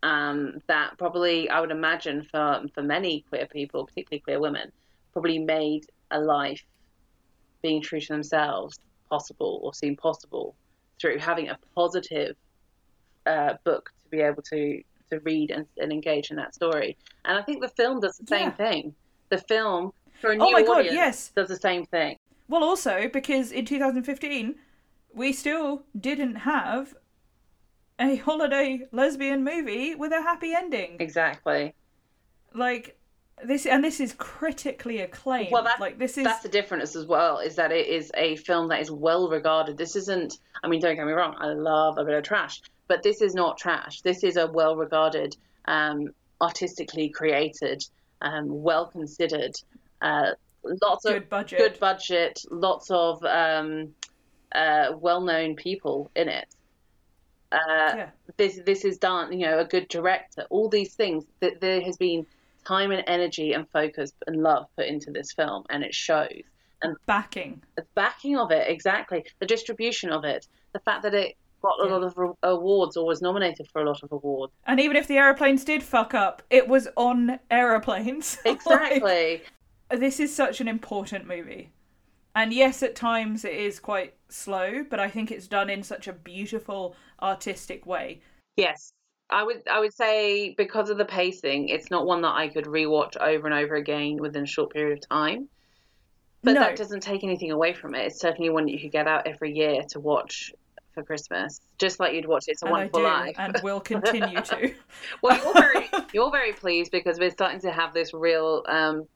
[0.04, 4.72] Um, that probably I would imagine for for many queer people, particularly queer women,
[5.14, 5.82] probably made
[6.12, 6.64] a life
[7.64, 8.78] being true to themselves
[9.10, 10.56] possible or seem possible
[11.02, 12.36] through having a positive
[13.26, 16.96] uh, book to be able to to read and, and engage in that story.
[17.26, 18.64] And I think the film does the same Yeah.
[18.64, 18.96] thing.
[19.30, 21.32] The film for a new Oh my God, audience yes.
[21.36, 22.16] does the same thing.
[22.48, 24.56] Well, also because in 2015
[25.14, 26.94] we still didn't have
[28.00, 30.98] a holiday lesbian movie with a happy ending.
[31.00, 31.74] Exactly.
[32.54, 32.98] Like
[33.44, 35.50] this, and this is critically acclaimed.
[35.52, 37.40] Well, that's like this is that's the difference as well.
[37.40, 39.78] Is that it is a film that is well regarded.
[39.78, 40.40] This isn't.
[40.63, 41.36] I mean, don't get me wrong.
[41.40, 44.02] I love a bit of trash, but this is not trash.
[44.02, 46.10] This is a well regarded, um,
[46.42, 47.84] artistically created,
[48.21, 49.56] um, well considered.
[50.02, 50.32] Uh,
[50.82, 51.60] lots of good budget.
[51.60, 53.94] good budget, lots of um,
[54.54, 56.48] uh, well-known people in it.
[57.52, 57.58] Uh,
[57.95, 58.10] Yeah.
[58.37, 60.45] This this is done, you know, a good director.
[60.50, 62.25] All these things that there has been
[62.65, 66.41] time and energy and focus and love put into this film, and it shows.
[66.81, 67.62] and Backing.
[67.75, 71.85] the backing of it, exactly, the distribution of it, the fact that it got a
[71.87, 71.95] Yeah.
[71.95, 74.54] lot of awards or was nominated for a lot of awards.
[74.65, 78.37] And even if the aeroplanes did fuck up, it was on aeroplanes.
[78.45, 79.41] Like, Exactly.
[79.89, 81.71] this is such an important movie.
[82.40, 86.08] And yes, at times it is quite slow, but I think it's done in such
[86.08, 88.21] a beautiful, artistic way.
[88.56, 88.94] yes.
[89.31, 92.65] I would I would say because of the pacing, it's not one that I could
[92.65, 95.48] rewatch over and over again within a short period of time.
[96.44, 96.62] But No.
[96.62, 98.08] that doesn't take anything away from it.
[98.08, 100.52] It's certainly one that you could get out every year to watch
[100.96, 103.35] for Christmas, just like you'd watch It's a and I Wonderful do, Life.
[103.37, 104.73] and will continue to.
[105.21, 109.08] Well, you're very you're very pleased because we're starting to have this real, um,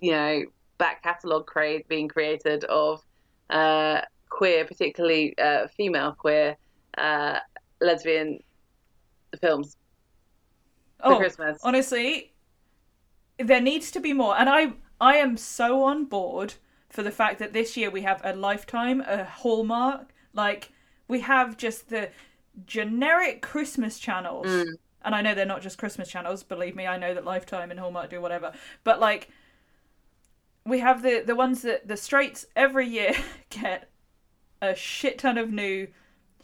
[0.00, 0.42] you know,
[0.80, 3.02] back catalogue cra- being created of
[3.50, 6.56] uh, queer, particularly uh, female queer
[6.98, 7.38] uh,
[7.80, 8.40] lesbian
[9.40, 9.76] films
[11.06, 11.60] for Oh, Christmas.
[11.62, 12.32] honestly,
[13.38, 14.36] there needs to be more.
[14.38, 16.54] And I, I am so on board
[16.88, 20.72] for the fact that this year we have a Lifetime, a Hallmark, like
[21.08, 22.10] we have just the
[22.66, 24.66] generic Christmas channels.
[25.02, 26.42] And I know they're not just Christmas channels.
[26.42, 28.52] Believe me, I know that Lifetime and Hallmark do whatever.
[28.84, 29.30] But like,
[30.66, 33.14] we have the the ones that the straights every year
[33.50, 33.90] get
[34.62, 35.88] a shit ton of new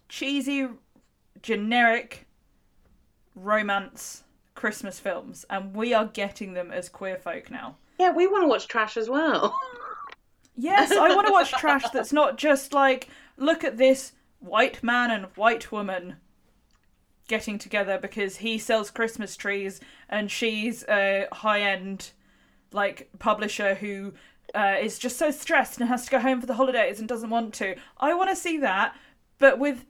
[0.09, 0.69] cheesy,
[1.43, 2.27] generic
[3.35, 7.77] romance Christmas films, and we are getting them as queer folk now.
[7.99, 9.59] Yeah, we want to watch trash as well.
[10.57, 15.11] Yes, I want to watch trash that's not just like, look at this white man
[15.11, 16.17] and white woman
[17.29, 22.13] getting together because he sells Christmas trees and she's a high end
[22.77, 24.13] like publisher who
[24.55, 27.31] uh, is just so stressed and has to go home for the holidays and doesn't
[27.31, 27.75] want to.
[27.99, 28.95] I want to see that,
[29.39, 29.85] but with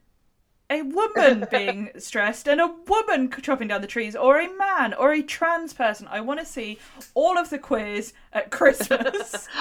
[0.70, 5.12] a woman being stressed and a woman chopping down the trees, or a man, or
[5.12, 6.08] a trans person.
[6.08, 6.78] I want to see
[7.14, 9.48] all of the queers at Christmas.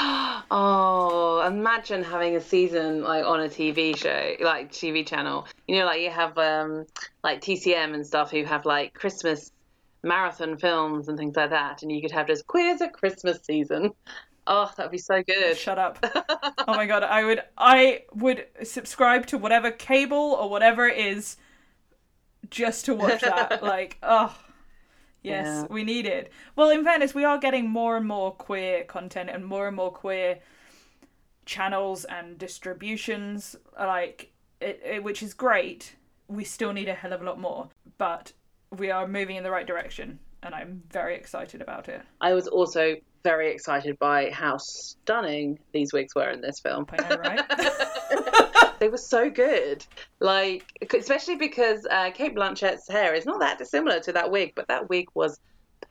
[0.51, 5.47] Oh, imagine having a season like on a TV show, like TV channel.
[5.67, 6.85] You know, like you have um
[7.23, 9.51] like TCM and stuff who have like Christmas
[10.05, 13.91] marathon films and things like that, and you could have just queers at Christmas season.
[14.47, 15.51] Oh, that'd be so good.
[15.51, 15.97] Oh, shut up.
[16.67, 21.37] oh my god, I would I would subscribe to whatever cable or whatever it is
[22.49, 23.63] just to watch that.
[23.75, 24.35] like, oh
[25.23, 25.65] yes, Yeah.
[25.69, 26.31] we need it.
[26.55, 29.91] Well, in fairness, we are getting more and more queer content and more and more
[29.91, 30.39] queer
[31.45, 34.31] channels and distributions like
[34.61, 35.95] it, it, which is great.
[36.27, 38.33] We still need a hell of a lot more, but
[38.77, 42.01] we are moving in the right direction and I'm very excited about it.
[42.21, 46.85] I was also very excited by how stunning these wigs were in this film.
[46.91, 48.79] I know, right?
[48.79, 49.83] they were so good.
[50.19, 54.67] Like, especially because uh, Cate Blanchett's hair is not that dissimilar to that wig, but
[54.67, 55.39] that wig was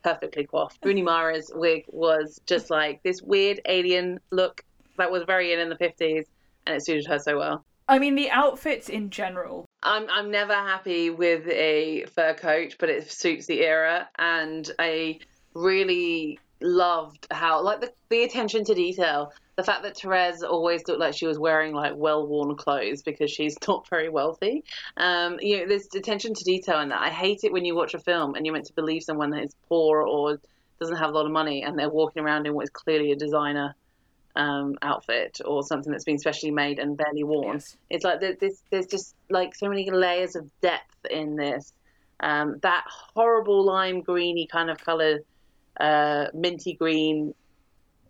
[0.03, 0.79] perfectly coiffed.
[0.85, 4.63] Rooney Mara's wig was just like this weird alien look
[4.97, 6.23] that was very in in the 50s,
[6.65, 7.65] and it suited her so well.
[7.87, 9.65] I mean, the outfits in general.
[9.83, 15.19] I'm I'm never happy with a fur coat, but it suits the era, and I
[15.53, 19.33] really loved how like the, the attention to detail.
[19.55, 23.31] The fact that Therese always looked like she was wearing like well worn clothes because
[23.31, 24.63] she's not very wealthy.
[24.97, 27.01] Um, you know, there's attention to detail in that.
[27.01, 29.43] I hate it when you watch a film and you're meant to believe someone that
[29.43, 30.39] is poor or
[30.79, 33.15] doesn't have a lot of money and they're walking around in what is clearly a
[33.15, 33.75] designer
[34.35, 37.55] um, outfit or something that's been specially made and barely worn.
[37.57, 37.77] Yes.
[37.89, 41.73] It's like there- there's there's just like so many layers of depth in this.
[42.19, 45.19] Um, that horrible lime greeny kind of color,
[45.79, 47.33] uh, minty green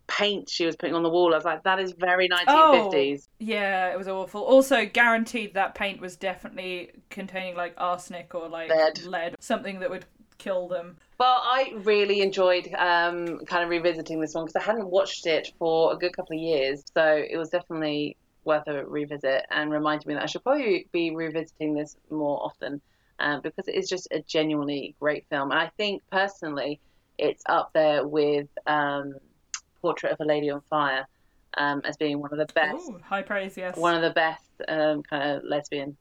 [0.07, 1.33] paint she was putting on the wall.
[1.33, 3.23] I was like, that is very 1950s.
[3.27, 4.41] Oh, Yeah, it was awful.
[4.41, 8.69] Also, guaranteed that paint was definitely containing like arsenic or like
[9.05, 9.35] Lead.
[9.39, 10.05] something that would
[10.37, 10.97] kill them.
[11.17, 15.53] Well, I really enjoyed um, kind of revisiting this one because I hadn't watched it
[15.57, 20.07] for a good couple of years, so it was definitely worth a revisit and reminded
[20.07, 22.81] me that I should probably be revisiting this more often
[23.19, 25.51] um, because it is just a genuinely great film.
[25.51, 26.79] And I think personally,
[27.17, 29.15] it's up there with um,
[29.81, 31.07] Portrait of a Lady on Fire
[31.57, 33.77] um, as being one of the best, Ooh, high praise, yes.
[33.77, 35.95] one of the best um, kind of lesbian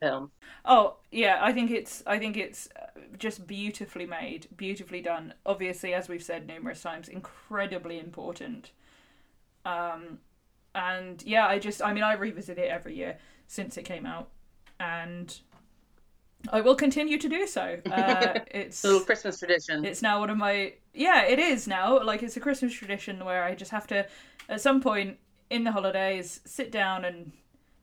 [0.00, 0.30] films.
[0.64, 2.86] Oh yeah, I think it's I think it's uh,
[3.18, 5.34] just beautifully made, beautifully done.
[5.46, 8.72] Obviously, as we've said numerous times, incredibly important.
[9.64, 10.18] Um,
[10.74, 14.28] and yeah, I just I mean I revisit it every year since it came out,
[14.78, 15.38] and
[16.52, 17.78] I will continue to do so.
[17.90, 19.84] Uh, it's A little Christmas tradition.
[19.84, 23.44] it's now one of my yeah it is now like it's a christmas tradition where
[23.44, 24.06] i just have to
[24.48, 25.16] at some point
[25.50, 27.32] in the holidays sit down and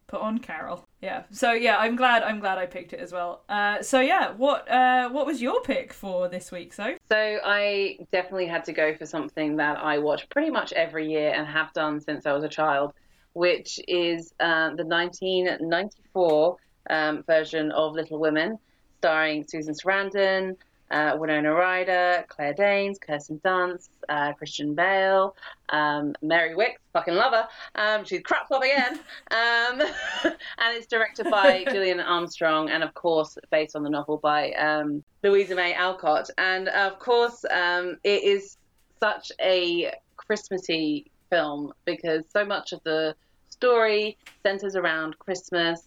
[0.08, 1.22] put on carol Yeah.
[1.30, 2.24] So yeah, I'm glad.
[2.24, 3.44] I'm glad I picked it as well.
[3.48, 6.74] Uh, so yeah, what uh, what was your pick for this week?
[6.74, 11.08] So So I definitely had to go for something that I watch pretty much every
[11.08, 12.94] year and have done since I was a child,
[13.34, 16.58] which is uh, the 1994
[16.90, 18.58] um, version of Little Women,
[18.98, 20.56] starring Susan Sarandon,
[20.92, 25.36] uh, Winona Ryder, Claire Danes, Kirsten Dunst, uh, Christian Bale,
[25.70, 27.48] um, Mary Wickes, fucking love her.
[27.76, 29.00] Um, she's crap flop again.
[29.32, 29.82] Um,
[30.24, 35.04] and it's directed by Gillian Armstrong and, of course, based on the novel by um,
[35.24, 36.30] Louisa May Alcott.
[36.38, 38.58] And, of course, um, it is
[39.00, 43.16] such a Christmassy film because so much of the
[43.50, 45.82] story centers around Christmas.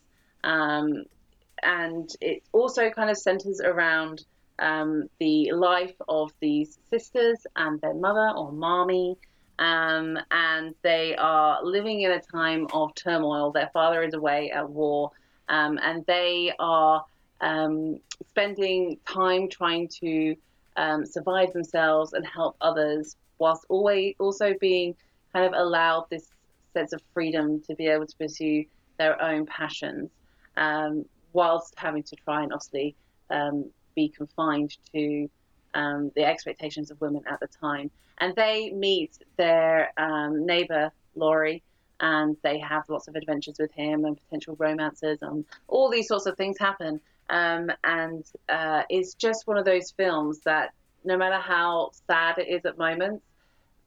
[0.44, 1.04] Um,
[1.62, 4.24] and it also kind of centers around
[4.58, 9.16] um, the life of these sisters and their mother or mommy.
[9.58, 13.50] Um, and they are living in a time of turmoil.
[13.50, 15.10] Their father is away at war,
[15.48, 17.04] um, and they are
[17.40, 17.98] um,
[18.28, 20.36] spending time trying to
[20.76, 24.94] um, survive themselves and help others, whilst always also being
[25.32, 26.28] kind of allowed this
[26.72, 28.64] sense of freedom to be able to pursue
[28.96, 30.08] their own passions,
[30.56, 32.94] um, whilst having to try and obviously
[33.30, 33.68] um,
[34.02, 35.28] be confined to
[35.74, 37.90] um, the expectations of women at the time.
[38.18, 41.62] And they meet their um, neighbor, Laurie,
[42.00, 46.26] and they have lots of adventures with him and potential romances, and all these sorts
[46.26, 47.00] of things happen.
[47.28, 50.66] Um, and uh, it's just one of those films that,
[51.04, 53.24] no matter how sad it is at moments,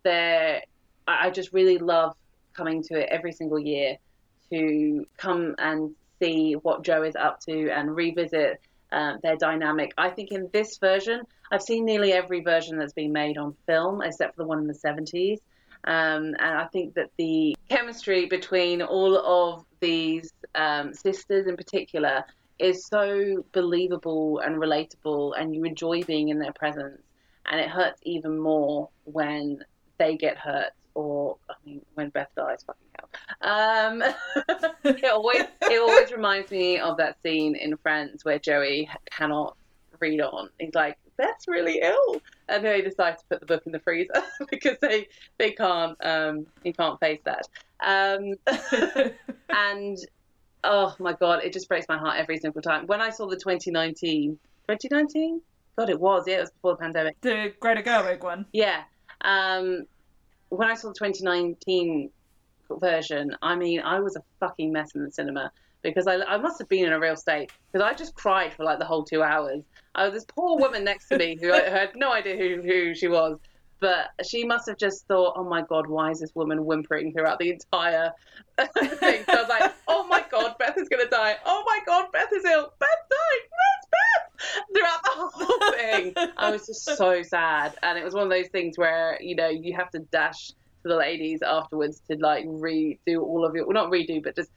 [0.03, 0.63] there,
[1.07, 2.15] I just really love
[2.53, 3.97] coming to it every single year
[4.49, 8.59] to come and see what Jo is up to and revisit
[8.91, 9.93] uh, their dynamic.
[9.97, 11.21] I think in this version,
[11.51, 14.67] I've seen nearly every version that's been made on film, except for the one in
[14.67, 15.39] the 70s.
[15.83, 22.23] Um, and I think that the chemistry between all of these um, sisters in particular
[22.59, 27.01] is so believable and relatable, and you enjoy being in their presence.
[27.47, 29.65] And it hurts even more when
[29.97, 33.09] they get hurt, or I mean, when Beth dies, fucking hell.
[33.41, 34.03] Um,
[34.83, 39.55] it always it always reminds me of that scene in Friends where Joey cannot
[39.99, 40.49] read on.
[40.59, 43.79] He's like, Beth's really ill, and then they decide to put the book in the
[43.79, 44.11] freezer
[44.49, 47.47] because they they can't um he can't face that.
[47.83, 48.35] Um,
[49.49, 49.97] and
[50.63, 52.87] oh my god, it just breaks my heart every single time.
[52.87, 54.37] When I saw the 2019,
[54.67, 55.41] 2019,
[55.77, 57.19] God, it was yeah, it was before the pandemic.
[57.21, 58.45] the Greta Gerwig one.
[58.51, 58.83] Yeah.
[59.23, 59.85] Um,
[60.51, 62.11] when I saw the 2019
[62.79, 66.59] version, I mean, I was a fucking mess in the cinema because I, I must
[66.59, 69.23] have been in a real state because I just cried for like the whole two
[69.23, 69.63] hours.
[69.95, 72.93] I was this poor woman next to me who I had no idea who, who
[72.93, 73.39] she was,
[73.79, 77.39] but she must have just thought, oh my god, why is this woman whimpering throughout
[77.39, 78.11] the entire
[78.75, 79.23] thing?
[79.25, 81.37] So I was like, oh my god, Beth is gonna die.
[81.45, 82.73] Oh my god, Beth is ill.
[82.77, 83.47] Beth died.
[83.49, 83.80] Beth?
[84.73, 88.47] Throughout the whole thing, I was just so sad, and it was one of those
[88.47, 93.21] things where you know you have to dash to the ladies afterwards to like redo
[93.21, 94.49] all of your, well, not redo, but just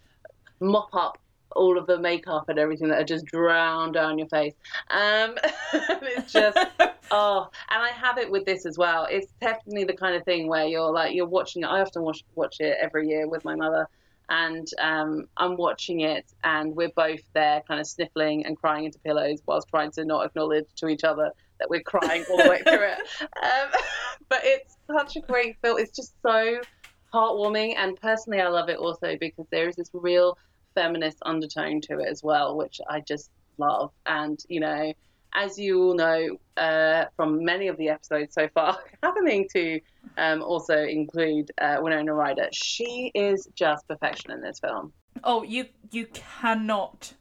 [0.60, 1.18] mop up
[1.54, 4.54] all of the makeup and everything that had just drowned down your face.
[4.90, 5.36] Um,
[5.72, 6.58] it's just
[7.10, 9.06] oh, and I have it with this as well.
[9.10, 11.66] It's definitely the kind of thing where you're like you're watching it.
[11.66, 13.88] I often watch watch it every year with my mother,
[14.28, 18.98] and um, I'm watching it, and we're both there, kind of sniffling and crying into
[19.00, 22.62] pillows whilst trying to not acknowledge to each other that we're crying all the way
[22.62, 22.98] through it.
[23.42, 23.70] Um,
[24.28, 25.78] but it's such a great film.
[25.78, 26.60] It's just so
[27.12, 30.38] heartwarming, and personally, I love it also because there is this real
[30.74, 33.92] feminist undertone to it as well, which I just love.
[34.06, 34.92] And you know,
[35.34, 39.80] as you all know uh, from many of the episodes so far, happening to
[40.16, 44.92] um, also include uh, Winona Ryder, she is just perfection in this film.
[45.22, 47.12] Oh, you you cannot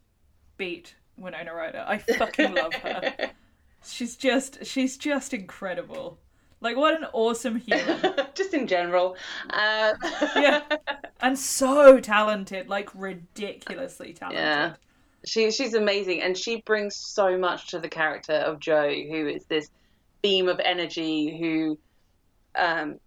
[0.57, 1.85] beat Winona Ryder.
[1.87, 3.31] I fucking love her.
[3.85, 6.19] she's just she's just incredible.
[6.61, 7.99] Like what an awesome human.
[8.35, 9.17] just in general.
[9.49, 9.93] Uh,
[10.35, 10.61] yeah.
[11.19, 14.43] And so talented, like ridiculously talented.
[14.43, 14.73] Yeah.
[15.25, 19.45] She she's amazing, and she brings so much to the character of Jo, who is
[19.45, 19.69] this
[20.21, 21.77] beam of energy who
[22.55, 22.99] um,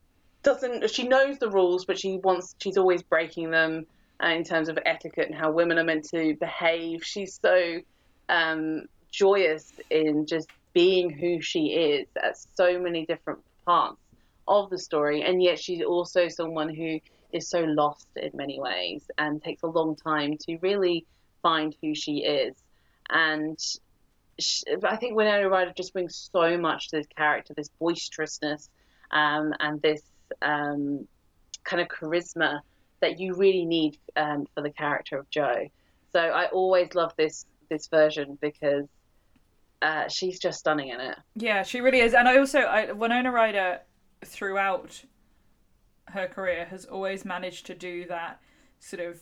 [0.43, 0.89] doesn't.
[0.91, 2.55] She knows the rules, but she wants.
[2.61, 3.87] She's always breaking them
[4.23, 7.05] uh, in terms of etiquette and how women are meant to behave.
[7.05, 7.81] She's so
[8.29, 14.01] um, joyous in just being who she is at so many different parts
[14.49, 17.01] of the story, and yet she's also someone who
[17.33, 21.05] is so lost in many ways and takes a long time to really
[21.47, 22.57] find who she is.
[23.09, 23.57] And
[24.41, 28.69] she, I think Winona Ryder just brings so much to this character, this boisterousness
[29.13, 30.03] um, and this
[30.43, 31.07] um,
[31.63, 32.61] kind of charisma
[33.01, 35.69] that you really need um, for the character of Jo.
[36.13, 38.87] So I always love this this version because
[39.83, 41.19] uh, she's just stunning in it.
[41.37, 42.15] Yeah, she really is.
[42.15, 43.81] And I also, I, Winona Ryder,
[44.25, 45.03] throughout
[46.07, 48.41] her career, has always managed to do that
[48.79, 49.21] sort of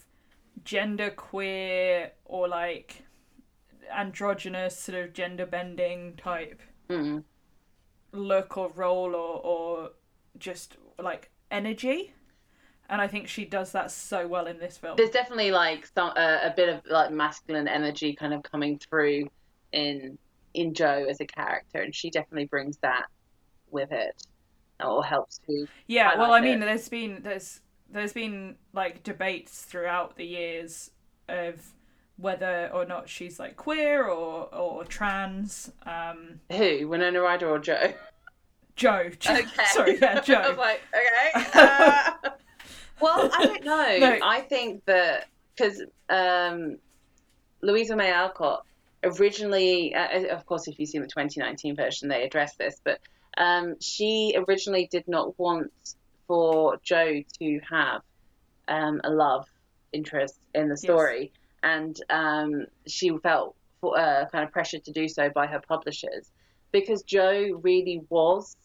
[0.62, 3.04] gender queer or like
[3.92, 7.24] androgynous, sort of gender bending type Mm.
[8.12, 9.90] look or role or, or
[10.38, 12.12] just like energy.
[12.88, 14.96] And I think she does that so well in this film.
[14.96, 19.28] There's definitely like some uh, a bit of like masculine energy kind of coming through
[19.72, 20.18] in
[20.52, 23.06] in Jo as a character, and she definitely brings that
[23.70, 24.14] with it,
[24.84, 25.66] or helps to.
[25.86, 26.66] Yeah, well, I mean, it.
[26.66, 27.60] there's been there's
[27.90, 30.90] there's been like debates throughout the years
[31.28, 31.60] of
[32.16, 35.70] whether or not she's like queer or or trans.
[35.84, 37.92] Um, Who Winona Ryder or Jo?
[38.76, 39.64] Joe, Jo- Okay.
[39.66, 41.50] sorry, yeah, I was like, okay.
[41.54, 42.10] uh,
[43.00, 43.96] well, I don't know.
[43.98, 44.18] No.
[44.22, 46.78] I think that because um,
[47.62, 48.64] Louisa May Alcott
[49.04, 53.00] originally, uh, of course, if you've seen the 2019 version, they address this, but
[53.36, 55.70] um, she originally did not want
[56.26, 58.02] for Jo to have
[58.68, 59.46] um, a love
[59.92, 65.28] interest in the story, and um, she felt uh, kind of pressured to do so
[65.30, 66.30] by her publishers
[66.72, 68.56] because Jo really was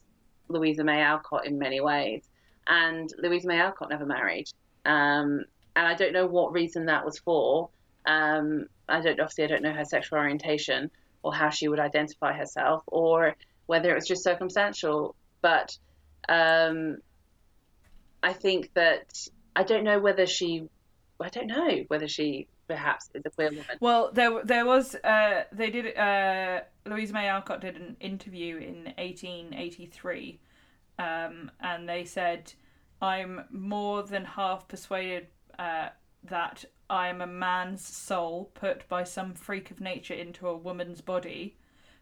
[0.47, 2.23] Louisa May Alcott in many ways,
[2.67, 4.47] and Louisa May Alcott never married.
[4.85, 5.45] Um,
[5.75, 7.69] and I don't know what reason that was for.
[8.05, 10.89] Um, I don't obviously I don't know her sexual orientation
[11.21, 13.35] or how she would identify herself, or
[13.67, 15.15] whether it was just circumstantial.
[15.41, 15.77] But
[16.27, 16.97] um,
[18.21, 20.67] I think that I don't know whether she,
[21.19, 23.65] I don't know whether she perhaps is a queer woman.
[23.81, 28.85] Well, there there was uh, they did uh, Louisa May Alcott did an interview in
[28.97, 30.39] 1883,
[30.99, 32.53] um, and they said,
[33.01, 35.89] "I'm more than half persuaded uh,
[36.23, 41.01] that I am a man's soul put by some freak of nature into a woman's
[41.01, 41.57] body,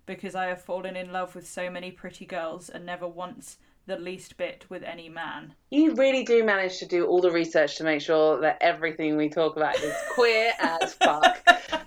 [0.05, 3.57] because I have fallen in love with so many pretty girls and never once."
[3.88, 5.53] The least bit with any man.
[5.71, 9.29] You really do manage to do all the research to make sure that everything we
[9.29, 11.41] talk about is queer as fuck.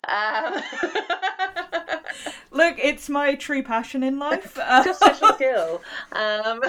[0.09, 0.55] Um,
[2.53, 4.57] Look, it's my true passion in life.
[4.59, 5.83] it's a special skill.
[6.13, 6.63] Um,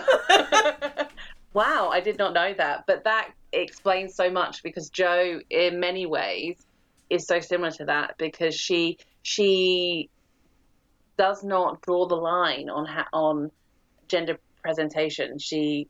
[1.54, 6.06] wow, I did not know that, but that explains so much because Jo, in many
[6.06, 6.58] ways,
[7.10, 10.10] is so similar to that because she she
[11.18, 13.50] does not draw the line on ha- on
[14.08, 15.38] gender presentation.
[15.40, 15.88] She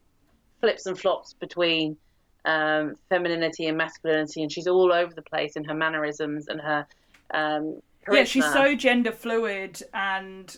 [0.60, 1.98] flips and flops between
[2.46, 6.86] um, femininity and masculinity, and she's all over the place in her mannerisms and her
[7.34, 10.58] um, yeah, she's so gender fluid and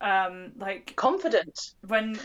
[0.00, 1.74] um like confident.
[1.86, 2.18] when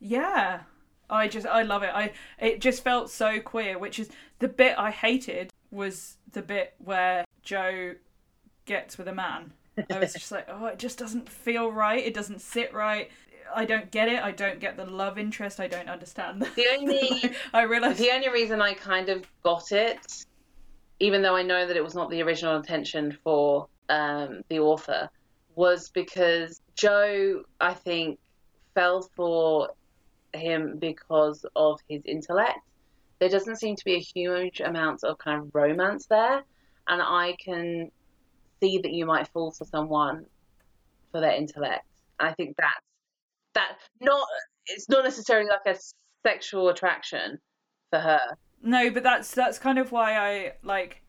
[0.00, 0.60] yeah.
[1.08, 1.90] I just i love it.
[1.92, 6.74] I it just felt so queer which is the bit i hated was the bit
[6.78, 7.94] where jo
[8.64, 9.52] gets with a man.
[9.90, 12.04] I was just like oh it just doesn't feel right.
[12.04, 13.10] It doesn't sit right
[13.54, 17.34] i don't get it i don't get the love interest i don't understand The only
[17.52, 20.24] i realized The only reason I kind of got it,
[21.00, 25.10] even though I know that it was not the original intention for um, the author,
[25.54, 28.18] was because Jo, I think,
[28.74, 29.70] fell for
[30.32, 32.60] him because of his intellect.
[33.18, 36.42] There doesn't seem to be a huge amount of kind of romance there,
[36.88, 37.90] and I can
[38.60, 40.26] see that you might fall for someone
[41.10, 41.86] for their intellect.
[42.18, 42.89] I think that's
[43.54, 44.26] that not
[44.66, 45.78] it's not necessarily like a
[46.26, 47.38] sexual attraction
[47.90, 48.20] for her.
[48.62, 51.02] No, but that's that's kind of why I like.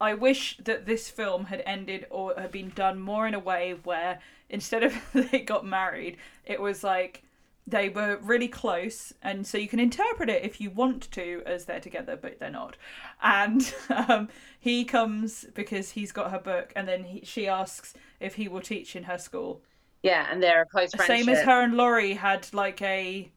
[0.00, 3.76] I wish that this film had ended or had been done more in a way
[3.84, 4.18] where
[4.50, 7.22] instead of they got married, it was like
[7.66, 11.64] they were really close, and so you can interpret it if you want to as
[11.64, 12.76] they're together, but they're not.
[13.20, 13.74] And
[14.08, 14.28] um,
[14.60, 18.60] he comes because he's got her book, and then he, she asks if he will
[18.60, 19.62] teach in her school.
[20.02, 21.26] Yeah, and they're a close friendship.
[21.26, 23.30] Same as her and Laurie had like a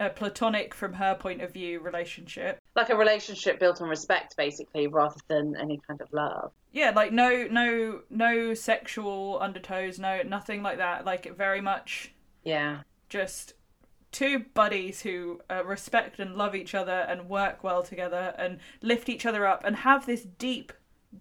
[0.00, 2.60] a platonic from her point of view relationship.
[2.76, 6.52] Like a relationship built on respect, basically, rather than any kind of love.
[6.72, 11.04] Yeah, like no no no sexual undertones, no nothing like that.
[11.04, 12.82] Like very much Yeah.
[13.08, 13.54] just
[14.12, 19.08] two buddies who uh, respect and love each other and work well together and lift
[19.08, 20.72] each other up and have this deep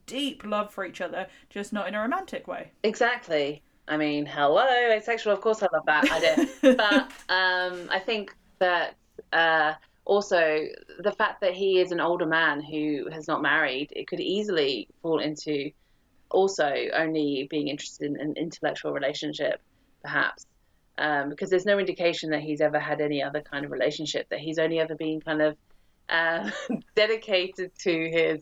[0.05, 2.71] deep love for each other, just not in a romantic way.
[2.84, 3.61] Exactly.
[3.88, 5.34] I mean, hello, asexual.
[5.34, 6.48] Of course, I love that idea.
[6.76, 8.96] but um, I think that
[9.32, 9.74] uh,
[10.06, 10.66] also
[11.00, 14.88] the fact that he is an older man who has not married, it could easily
[15.02, 15.72] fall into
[16.30, 19.62] also only being interested in an intellectual relationship,
[20.02, 20.46] perhaps.
[20.98, 24.40] Um, because there's no indication that he's ever had any other kind of relationship, that
[24.40, 25.58] he's only ever been kind of
[26.10, 26.50] uh,
[26.96, 28.42] dedicated to his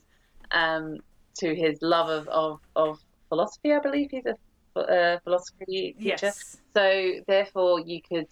[0.52, 1.00] um,
[1.40, 3.74] to his love of, of, of philosophy.
[3.74, 4.36] I believe he's a
[4.76, 6.28] uh, philosophy teacher.
[6.28, 6.58] Yes.
[6.76, 8.28] So therefore, you could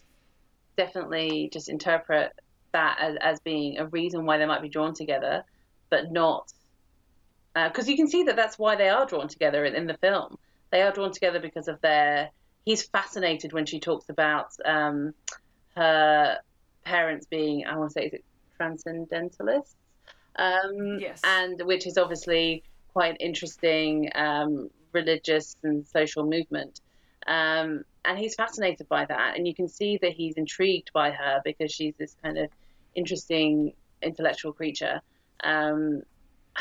[0.78, 2.32] definitely just interpret
[2.72, 5.44] that as, as being a reason why they might be drawn together,
[5.90, 6.52] but not
[7.56, 10.38] because you can see that that's why they are drawn together in, in the film.
[10.72, 12.30] They are drawn together because of their.
[12.66, 15.14] He's fascinated when she talks about um,
[15.76, 16.40] her
[16.86, 18.24] parents being, I want to say, is it
[18.60, 19.76] transcendentalists?
[20.36, 21.22] Um, Yes.
[21.24, 22.64] And which is obviously
[22.94, 26.80] quite an interesting um, religious and social movement.
[27.28, 29.38] Um, and he's fascinated by that.
[29.38, 32.50] And you can see that he's intrigued by her because she's this kind of
[32.96, 35.02] interesting intellectual creature.
[35.44, 36.02] Um,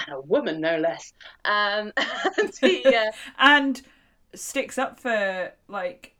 [0.07, 1.13] and a woman, no less.
[1.45, 1.93] Um,
[2.39, 3.81] and he, uh, and
[4.35, 6.15] sticks up for like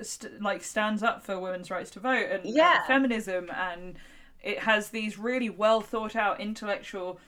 [0.00, 2.86] st- like stands up for women's rights to vote and, and Yeah.
[2.86, 3.98] feminism and
[4.42, 7.20] it has these really well thought out intellectual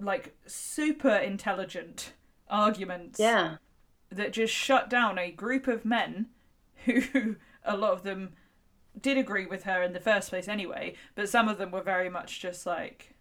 [0.00, 2.12] like super intelligent
[2.48, 3.56] arguments yeah.
[4.10, 6.26] that just shut down a group of men
[6.84, 8.32] who a lot of them
[9.00, 12.08] did agree with her in the first place anyway but some of them were very
[12.08, 13.14] much just like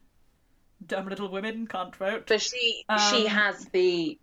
[0.86, 4.20] dumb little women can't vote But she she Um, has the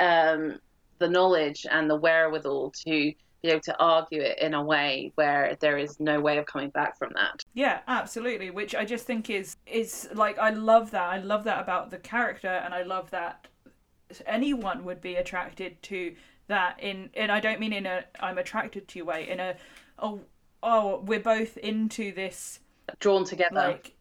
[0.00, 0.60] um,
[0.98, 5.56] the knowledge and the wherewithal to be able to argue it in a way where
[5.60, 7.44] there is no way of coming back from that.
[7.54, 8.50] Yeah, absolutely.
[8.50, 11.02] Which I just think is is like I love that.
[11.02, 13.48] I love that about the character, and I love that
[14.26, 16.14] anyone would be attracted to
[16.48, 16.80] that.
[16.80, 19.28] In and I don't mean in a I'm attracted to you way.
[19.28, 19.56] In a
[19.98, 20.20] oh
[20.62, 22.60] oh we're both into this
[22.98, 23.54] Drawn together.
[23.54, 23.94] like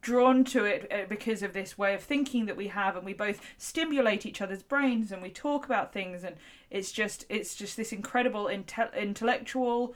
[0.00, 3.12] drawn to it uh, because of this way of thinking that we have and we
[3.12, 6.36] both stimulate each other's brains and we talk about things and
[6.70, 9.94] it's just it's just this incredible inte- intellectual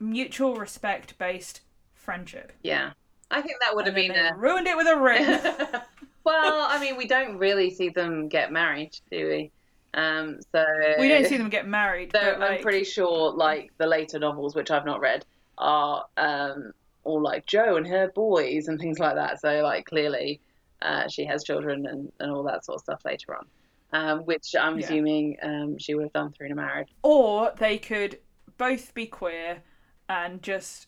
[0.00, 1.60] mutual respect based
[1.94, 2.92] friendship yeah.
[3.30, 5.24] I think that would have been a ruined it with a ring
[6.24, 9.50] well, I mean, we don't really see them get married, do we?
[9.94, 10.64] Um, so
[10.98, 14.54] we don't see them get married So but I'm pretty sure, like the later novels,
[14.54, 15.24] which I've not read,
[15.58, 16.72] are um,
[17.04, 19.40] all like Jo and her boys and things like that.
[19.40, 20.40] So like clearly,
[20.80, 23.46] uh, she has children and, and all that sort of stuff later on,
[23.92, 24.84] um, which I'm Yeah.
[24.86, 26.88] assuming um, she would have done through the marriage.
[27.02, 28.18] or they could
[28.56, 29.62] both be queer
[30.08, 30.86] and just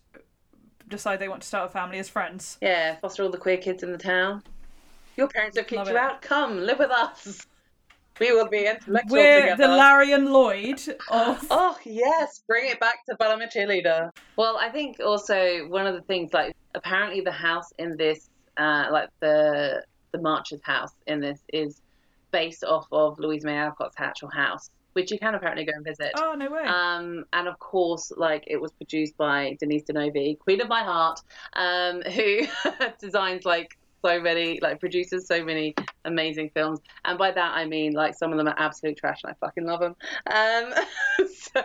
[0.89, 3.83] decide they want to start a family as friends Yeah, foster all the queer kids
[3.83, 4.43] in the town.
[5.17, 6.01] Your parents have kicked Love you it.
[6.01, 6.23] out.
[6.23, 7.47] Come live with us.
[8.21, 9.67] We will be intellectual we're together.
[9.67, 14.11] the Larry and Lloyd of Oh yes, bring it back to But I'm a Cheerleader.
[14.37, 18.87] Well, I think also one of the things, like apparently the house in this, uh,
[18.93, 21.81] like the the March's house in this, is
[22.31, 26.13] based off of Louisa May Alcott's Orchard House, which you can apparently go and visit.
[26.17, 30.37] oh no way Um, and of course, like it was produced by Denise Di Novi,
[30.37, 31.21] Queen of My Heart,
[31.55, 32.43] um, who
[33.01, 35.75] designs like so many, like produces so many
[36.05, 36.81] amazing films.
[37.05, 39.65] And by that I mean like some of them are absolute trash, and I fucking
[39.65, 39.97] love them.
[40.31, 41.63] Um, so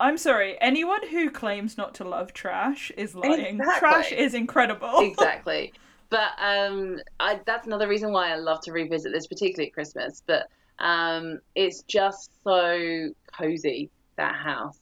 [0.00, 0.56] I'm sorry.
[0.60, 3.60] Anyone who claims not to love trash is lying.
[3.60, 3.78] Exactly.
[3.78, 5.00] Trash is incredible.
[5.00, 5.72] exactly.
[6.08, 10.22] But um, I, that's another reason why I love to revisit this, particularly at Christmas.
[10.24, 10.46] But
[10.78, 14.78] um, it's just so cozy that house,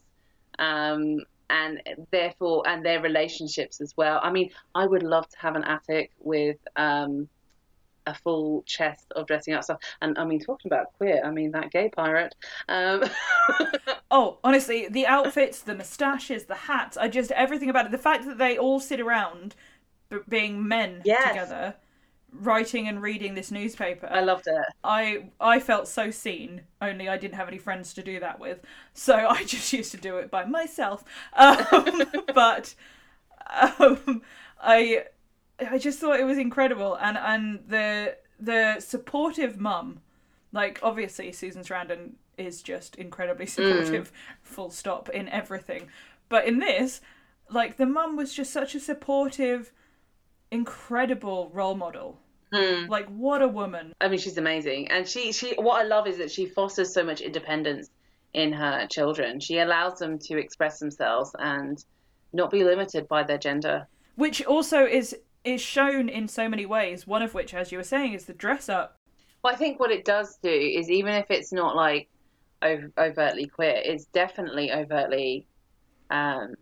[0.59, 1.20] um,
[1.55, 1.80] and
[2.12, 4.20] therefore, and their relationships as well.
[4.22, 7.28] I mean, I would love to have an attic with um,
[8.07, 9.80] a full chest of dressing up stuff.
[10.02, 12.34] And I mean, talking about queer, I mean that gay pirate.
[12.68, 13.05] Um,
[14.11, 17.92] Oh, honestly, the outfits, the moustaches, the hats, I just everything about it.
[17.92, 19.57] The fact that they all sit around,
[20.09, 21.26] b- being men Yes.
[21.26, 21.74] together,
[22.41, 24.09] writing and reading this newspaper.
[24.11, 24.64] I loved it.
[24.82, 26.62] I I felt so seen.
[26.80, 28.61] Only I didn't have any friends to do that with,
[28.93, 31.05] so I just used to do it by myself.
[31.35, 32.05] Um,
[32.35, 32.74] but
[33.78, 34.22] um,
[34.61, 35.05] I
[35.59, 40.01] I just thought it was incredible, and and the the supportive mum,
[40.53, 44.12] like obviously Susan Sarandon is just incredibly supportive,
[44.43, 45.89] full stop in everything.
[46.28, 47.01] But in this,
[47.51, 49.72] like the mum was just such a supportive,
[50.51, 52.18] incredible role model.
[52.88, 53.92] Like what a woman.
[54.00, 57.02] I mean, she's amazing, and she she what I love is that she fosters so
[57.05, 57.90] much independence
[58.32, 59.40] in her children.
[59.40, 61.82] She allows them to express themselves and
[62.32, 63.86] not be limited by their gender.
[64.16, 67.84] which also is is shown in so many ways one of which as you were
[67.84, 68.96] saying is the dress up
[69.42, 72.09] Well, I think what it does do is even if it's not like
[72.62, 75.46] ov- overtly queer, it's definitely overtly
[76.11, 76.55] um,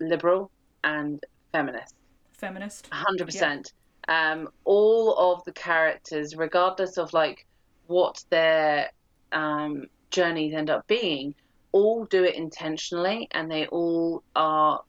[0.00, 0.50] liberal
[0.82, 1.22] and
[1.52, 1.94] feminist.
[2.32, 3.72] feminist hundred percent.
[4.08, 7.46] Um, all of the characters, regardless of like
[7.86, 8.90] what their
[9.30, 11.34] um, journeys end up being,
[11.72, 14.82] all do it intentionally, and they all are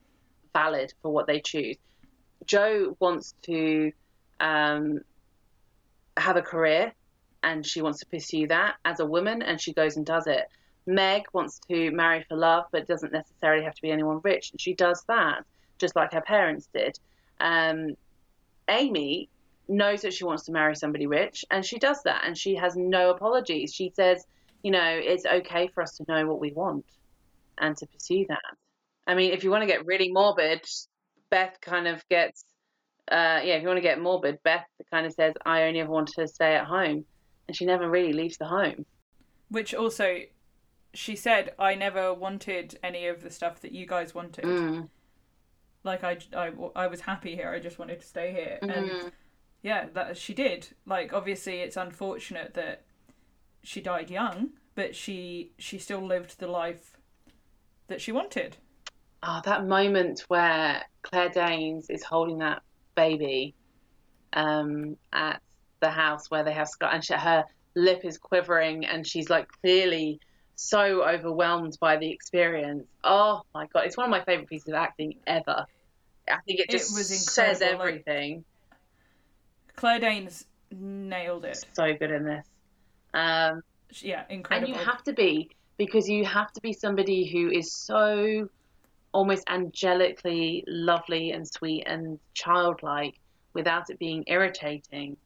[0.54, 1.78] valid for what they choose.
[2.46, 3.92] Jo wants to
[4.40, 5.00] um,
[6.18, 6.94] have a career
[7.44, 10.46] and she wants to pursue that as a woman, and she goes and does it.
[10.86, 14.60] Meg wants to marry for love, but doesn't necessarily have to be anyone rich, and
[14.60, 15.44] she does that
[15.78, 16.98] just like her parents did.
[17.40, 17.96] Um,
[18.70, 19.30] Amy
[19.68, 22.76] knows that she wants to marry somebody rich, and she does that, and she has
[22.76, 23.74] no apologies.
[23.74, 24.26] She says,
[24.62, 26.86] you know, it's okay for us to know what we want
[27.58, 28.42] and to pursue that.
[29.06, 30.66] I mean, if you want to get really morbid,
[31.30, 32.46] Beth kind of gets,
[33.12, 35.92] uh, yeah, if you want to get morbid, Beth kind of says, I only ever
[35.92, 37.06] wanted to stay at home.
[37.48, 38.86] And she never really leaves the home.
[39.50, 40.20] Which also,
[40.94, 44.46] she said, I never wanted any of the stuff that you guys wanted.
[44.46, 44.90] Mm.
[45.84, 47.50] Like, I, I, I was happy here.
[47.50, 48.60] I just wanted to stay here.
[48.62, 48.90] Mm-hmm.
[48.90, 49.12] And
[49.62, 50.70] yeah, that she did.
[50.86, 52.84] Like, obviously, it's unfortunate that
[53.64, 56.98] she died young, but she she still lived the life
[57.88, 58.58] that she wanted.
[59.24, 62.62] Oh, that moment where Claire Danes is holding that
[62.96, 63.56] baby
[64.34, 65.42] um, at
[65.80, 69.48] the house where they have Scott, and she, her lip is quivering, and she's like
[69.62, 70.20] clearly
[70.56, 72.86] so overwhelmed by the experience.
[73.04, 75.66] Oh my god, it's one of my favorite pieces of acting ever.
[76.30, 78.46] I think it It just was says incredible, like- everything.
[79.76, 81.64] Claire Danes nailed it.
[81.74, 82.46] So good in this.
[83.14, 83.62] Um,
[84.02, 88.48] Yeah, and you have to be because you have to be somebody who is so
[89.12, 93.16] almost angelically lovely and sweet and childlike
[93.54, 95.18] without it being irritating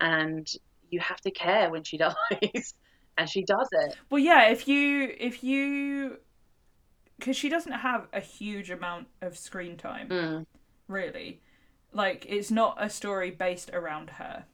[0.00, 0.50] and
[0.90, 2.74] you have to care when she dies
[3.18, 3.96] and she does it.
[4.10, 6.18] Well, yeah, if you if you
[7.18, 10.46] because she doesn't have a huge amount of screen time, Mm.
[10.88, 11.40] really.
[11.92, 14.44] Like it's not a story based around her,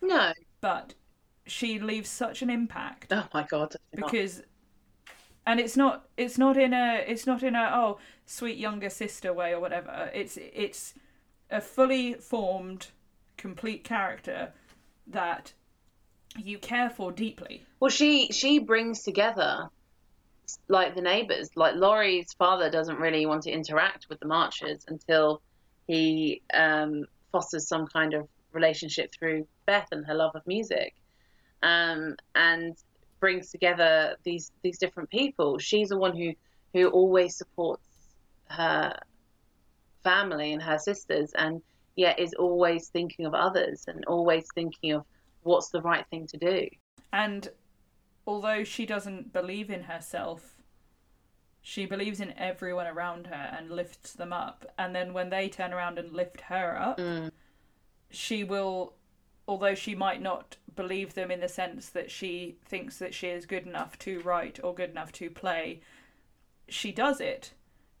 [0.00, 0.32] no.
[0.60, 0.94] But
[1.46, 4.42] she leaves such an impact oh my god because
[5.44, 9.32] and it's not it's not in a it's not in a oh sweet younger sister
[9.32, 10.10] way or whatever.
[10.14, 10.94] It's it's
[11.50, 12.88] a fully formed
[13.36, 14.52] complete character
[15.06, 15.52] that
[16.38, 17.62] you care for deeply.
[17.80, 19.68] Well she she brings together
[20.68, 21.50] like the neighbors.
[21.56, 25.42] Like laurie's father doesn't really want to interact with the marchers until
[25.86, 30.94] he um, fosters some kind of relationship through beth and her love of music
[31.62, 32.76] um, and
[33.20, 35.58] brings together these these different people.
[35.58, 36.32] She's the one who
[36.72, 37.86] who always supports
[38.48, 38.98] her
[40.02, 41.62] family and her sisters and
[41.94, 45.04] yet is always thinking of others and always thinking of
[45.42, 46.68] what's the right thing to do?
[47.12, 47.48] And
[48.26, 50.56] although she doesn't believe in herself
[51.64, 54.66] she believes in everyone around her and lifts them up.
[54.76, 57.30] And then when they turn around and lift her up Mm.
[58.10, 58.94] she will
[59.48, 63.44] although she might not believe them in the sense that she thinks that she is
[63.46, 65.80] good enough to write or good enough to play
[66.68, 67.52] she does it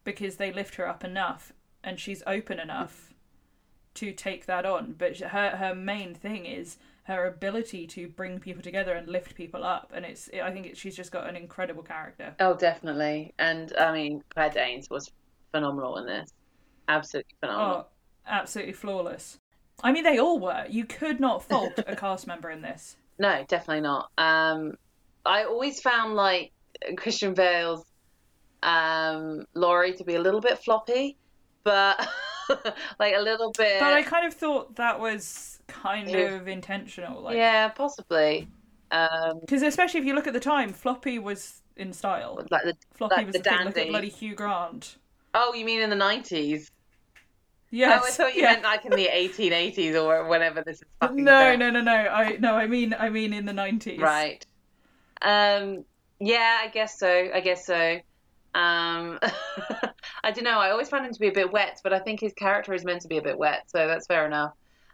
[0.04, 1.52] because they lift her up enough
[1.84, 3.12] and she's open enough
[3.94, 4.94] to take that on.
[4.96, 9.64] But her her main thing is her ability to bring people together and lift people
[9.64, 13.34] up and it's i think it, she's just got an incredible character Oh, definitely.
[13.38, 15.10] And I mean, Claire Danes was
[15.50, 16.32] phenomenal in this.
[16.88, 17.76] Absolutely phenomenal.
[17.76, 17.86] oh
[18.26, 19.38] absolutely flawless
[19.82, 23.44] i mean they all were you could not fault a cast member in this No,
[23.46, 24.10] definitely not.
[24.18, 24.72] Um,
[25.24, 26.50] I always found like
[26.96, 27.84] Christian Bale's
[28.62, 31.18] um, Laurie to be a little bit floppy,
[31.62, 32.04] but
[32.98, 33.78] like a little bit.
[33.78, 36.18] But I kind of thought that was kind Yeah.
[36.36, 38.48] of intentional, like yeah, possibly.
[38.90, 42.44] Um, because especially if you look at the time, Floppy was in style.
[42.50, 43.80] like the Floppy like was the the dandy.
[43.82, 44.96] at bloody Hugh Grant.
[45.34, 46.70] oh, you mean in the nineties?
[47.70, 48.02] Yes.
[48.04, 48.52] Oh, I thought you yeah.
[48.52, 51.58] meant like in the eighteen eighties or whenever this is fucking No, set.
[51.58, 51.92] no, no, no.
[51.94, 53.98] I no, I mean, I mean in the nineties.
[53.98, 54.44] Right.
[55.22, 55.84] Um,
[56.20, 57.30] yeah, I guess so.
[57.32, 57.94] I guess so.
[58.54, 59.18] Um,
[60.22, 60.58] I don't know.
[60.58, 62.84] I always found him to be a bit wet, but I think his character is
[62.84, 64.52] meant to be a bit wet, so that's fair enough.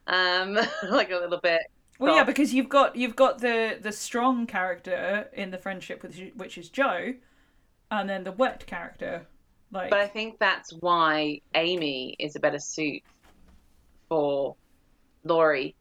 [0.09, 0.59] Um,
[0.91, 1.63] like a little bit.
[1.99, 6.19] Well, yeah, because you've got you've got the the strong character in the friendship with
[6.37, 7.15] which is Jo,
[7.91, 9.27] and then the wet character,
[9.73, 13.03] like But I think that's why Amy is a better suit
[14.09, 14.55] for
[15.25, 15.75] Laurie,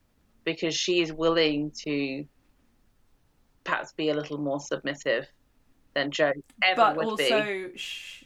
[0.44, 2.26] because she is willing to
[3.64, 5.28] perhaps be a little more submissive
[5.94, 6.32] than Jo
[6.64, 7.32] ever but would be.
[7.32, 8.24] also sh-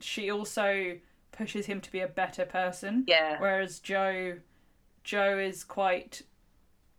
[0.00, 0.96] she also
[1.32, 3.04] pushes him to be a better person.
[3.06, 3.38] Yeah.
[3.38, 4.38] Whereas Jo,
[5.04, 6.22] Jo is quite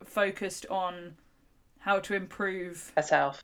[0.03, 1.15] focused on
[1.79, 3.43] how to improve Herself.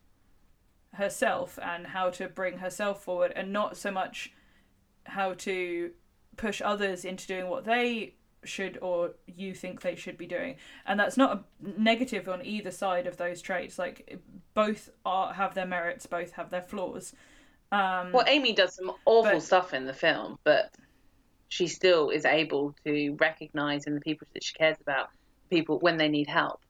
[0.94, 4.32] herself and how to bring herself forward, and not so much
[5.06, 5.92] how to
[6.38, 10.56] push others into doing what they should or you think they should be doing.
[10.86, 13.78] And that's not a negative on either side of those traits.
[13.78, 14.20] Like
[14.54, 17.14] both are have their merits, both have their flaws.
[17.72, 20.72] Um, Well, Amy does some awful But- stuff in the film, but
[21.52, 25.10] she still is able to recognize in the people that she cares about
[25.50, 26.62] people when they need help.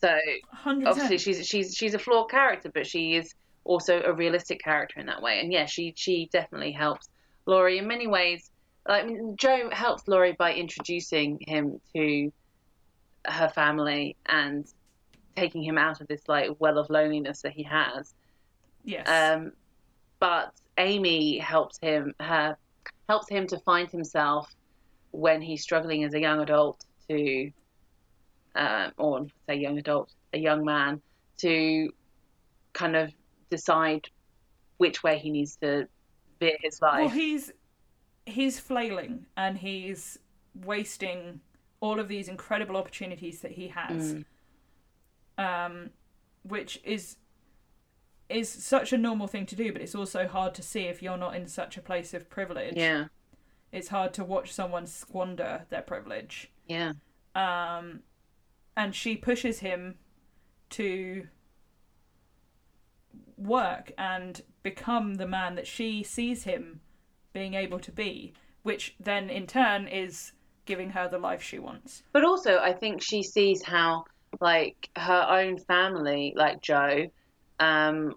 [0.00, 0.18] So
[0.64, 0.86] 100%.
[0.88, 3.32] obviously she's she's she's a flawed character, but she is
[3.62, 5.38] also a realistic character in that way.
[5.38, 7.08] And yeah, she she definitely helps
[7.46, 8.50] Laurie in many ways.
[8.88, 12.32] Like mean, Jo helps Laurie by introducing him to
[13.26, 14.66] her family and
[15.36, 18.12] taking him out of this like well of loneliness that he has.
[18.82, 19.08] yes.
[19.08, 19.52] Um,
[20.18, 22.56] but Amy helps him her
[23.12, 24.44] helps him to find himself
[25.10, 26.78] when he's struggling as a young adult
[27.10, 27.50] to,
[28.56, 30.98] um, or say young adult, a young man
[31.36, 31.92] to
[32.72, 33.12] kind of
[33.50, 34.08] decide
[34.78, 35.86] which way he needs to
[36.40, 37.00] veer his life.
[37.00, 37.52] Well, he's
[38.24, 40.18] he's flailing and he's
[40.64, 41.40] wasting
[41.80, 44.24] all of these incredible opportunities that he has, Mm.
[45.48, 45.90] um,
[46.44, 47.16] which is
[48.34, 51.16] is such a normal thing to do, but it's also hard to see if you're
[51.16, 52.74] not in such a place of privilege.
[52.76, 53.06] yeah,
[53.70, 56.50] It's hard to watch someone squander their privilege.
[56.66, 56.92] yeah,
[57.34, 58.00] Um,
[58.76, 59.96] and she pushes him
[60.70, 61.26] to
[63.36, 66.80] work and become the man that she sees him
[67.32, 70.32] being able to be, which then in turn is
[70.64, 72.02] giving her the life she wants.
[72.12, 74.04] But also, I think she sees how,
[74.40, 77.06] like, her own family, like Jo,
[77.58, 78.14] um,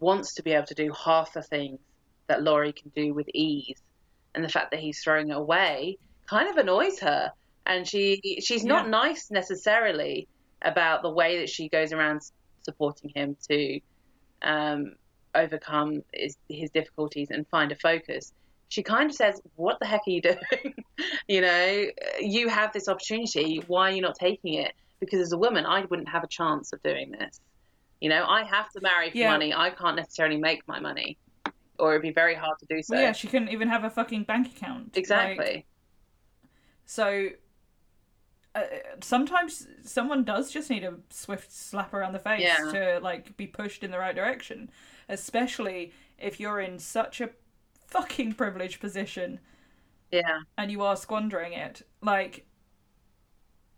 [0.00, 1.78] wants to be able to do half the things
[2.28, 3.80] that Laurie can do with ease,
[4.34, 7.32] and the fact that he's throwing it away kind of annoys her.
[7.66, 8.90] And she she's not Yeah.
[8.90, 10.28] nice necessarily
[10.62, 12.20] about the way that she goes around
[12.62, 13.80] supporting him to
[14.42, 14.94] um,
[15.34, 18.32] overcome his, his difficulties and find a focus.
[18.68, 20.74] She kind of says, "What the heck are you doing?
[21.26, 21.86] you know,
[22.20, 23.62] you have this opportunity.
[23.66, 24.72] Why are you not taking it?
[25.00, 27.40] Because as a woman, I wouldn't have a chance of doing this.
[28.00, 29.30] You know, I have to marry for Yeah.
[29.30, 29.52] money.
[29.54, 31.18] I can't necessarily make my money,
[31.78, 32.94] or it'd be very hard to do so.
[32.94, 34.96] Well, yeah, she couldn't even have a fucking bank account.
[34.96, 35.36] exactly.
[35.56, 35.66] Like,
[36.86, 37.28] so
[38.54, 38.62] uh,
[39.02, 42.70] sometimes someone does just need a swift slap around the face Yeah.
[42.72, 44.70] to like be pushed in the right direction,
[45.08, 47.30] especially if you're in such a
[47.86, 49.40] fucking privileged position
[50.10, 51.82] yeah, and you are squandering it.
[52.00, 52.46] Like,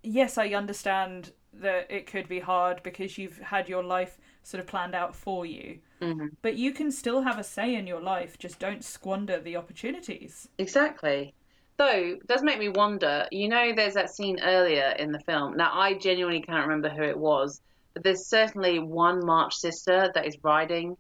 [0.03, 4.67] yes, I understand that it could be hard because you've had your life sort of
[4.67, 5.79] planned out for you.
[6.01, 8.39] hmm But you can still have a say in your life.
[8.39, 10.49] Just don't squander the opportunities.
[10.59, 11.35] exactly.
[11.77, 13.27] Though it does make me wonder.
[13.33, 15.57] You know, there's that scene earlier in the film.
[15.57, 17.61] Now, I genuinely can't remember who it was,
[17.95, 20.97] but there's certainly one March sister that is riding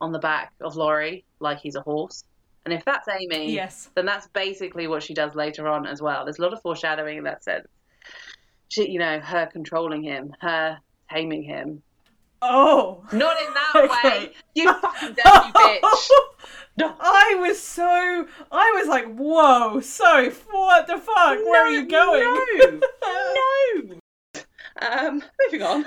[0.00, 2.22] on the back of Laurie like he's a horse.
[2.64, 3.90] And if that's Amy, Yes.
[3.94, 6.24] then that's basically what she does later on as well.
[6.24, 7.66] There's a lot of foreshadowing in that sense.
[8.68, 10.78] She, you know, her controlling him, her
[11.10, 11.82] taming him.
[12.42, 13.04] Oh.
[13.12, 14.08] Not in that Okay.
[14.08, 14.32] way.
[14.54, 16.08] You fucking dirty bitch.
[16.78, 18.26] I was so.
[18.52, 21.38] I was like, whoa, so what the fuck?
[21.44, 22.22] Where are you going?
[22.22, 22.80] No.
[23.02, 23.96] no.
[24.82, 25.86] Um, moving on.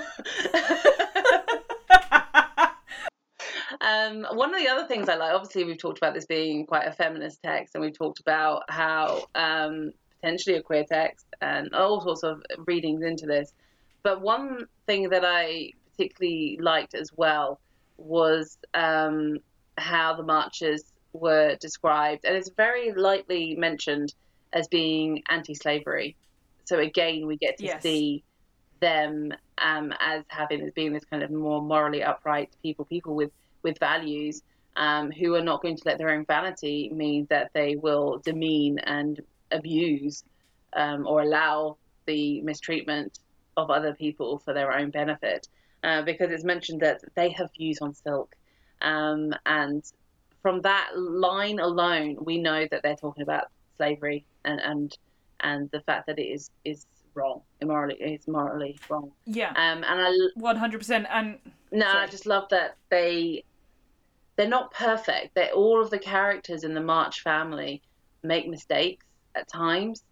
[3.80, 6.88] um, one of the other things I like, obviously, we've talked about this being quite
[6.88, 12.00] a feminist text, and we've talked about how um, potentially a queer text and all
[12.00, 13.52] sorts of readings into this.
[14.02, 17.60] But one thing that I particularly liked as well
[17.98, 19.38] was um,
[19.76, 24.14] how the marches were described, and it's very lightly mentioned
[24.52, 26.16] as being anti-slavery.
[26.64, 27.82] So again, we get to Yes.
[27.82, 28.22] see
[28.80, 33.30] them um, as having as being this kind of more morally upright people, people with
[33.62, 34.42] with values,
[34.76, 38.78] um, who are not going to let their own vanity mean that they will demean
[38.78, 39.20] and
[39.52, 40.24] abuse
[40.74, 41.76] um, or allow
[42.06, 43.18] the mistreatment
[43.56, 45.48] of other people for their own benefit.
[45.82, 48.36] Uh, because it's mentioned that they have views on silk,
[48.82, 49.82] um, and
[50.42, 53.44] from that line alone, we know that they're talking about
[53.78, 54.98] slavery and and
[55.40, 56.84] and the fact that it is is
[57.14, 59.10] wrong, immorally, it's morally wrong.
[59.24, 61.06] yeah, Um, and I one hundred percent.
[61.10, 61.38] And
[61.72, 63.44] no, I just love that they
[64.36, 65.34] they're not perfect.
[65.34, 67.80] they're all of the characters in the March family
[68.22, 70.02] make mistakes at times.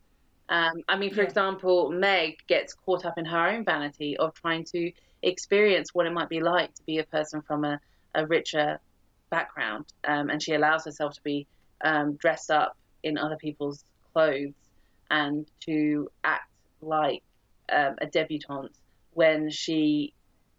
[0.49, 1.29] Um, I mean, for Yeah.
[1.29, 4.93] example, Meg gets caught up in her own vanity of trying to
[5.23, 7.79] experience what it might be like to be a person from a,
[8.15, 8.79] a richer
[9.31, 11.47] background, um, and she allows herself to be
[11.85, 14.55] um, dressed up in other people's clothes
[15.11, 16.49] and to act
[16.81, 17.23] like
[17.73, 18.75] um, a debutante
[19.13, 20.15] when she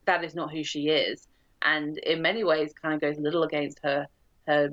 [0.06, 1.28] that is not who she is,
[1.64, 4.08] and in many ways, kind of goes a little against her
[4.48, 4.70] her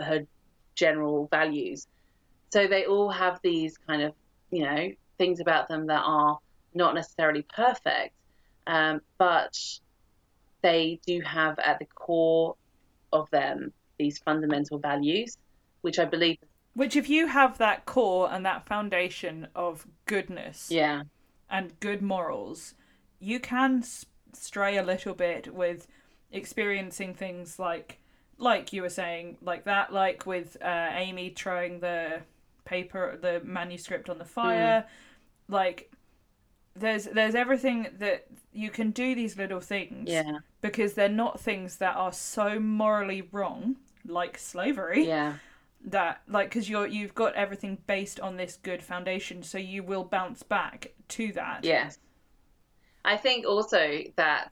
[0.00, 0.20] her
[0.76, 1.86] general values.
[2.54, 4.12] So they all have these kind of
[4.52, 6.38] you know things about them that are
[6.72, 8.14] not necessarily perfect,
[8.68, 9.58] um, but
[10.62, 12.54] they do have at the core
[13.12, 15.36] of them these fundamental values,
[15.80, 16.38] which I believe,
[16.74, 21.02] which, if you have that core and that foundation of goodness yeah,
[21.50, 22.74] and good morals,
[23.18, 23.82] you can
[24.32, 25.88] stray a little bit with
[26.30, 27.98] experiencing things like
[28.38, 32.20] like you were saying like that like with uh, amy throwing the
[32.64, 34.30] paper the manuscript on the hmm.
[34.30, 34.86] fire
[35.48, 35.90] like
[36.76, 40.38] there's there's everything that you can do these little things Yeah.
[40.60, 45.34] because they're not things that are so morally wrong like slavery Yeah.
[45.84, 50.04] that like because you're you've got everything based on this good foundation so you will
[50.04, 51.98] bounce back to that Yes.
[53.04, 54.50] I think also that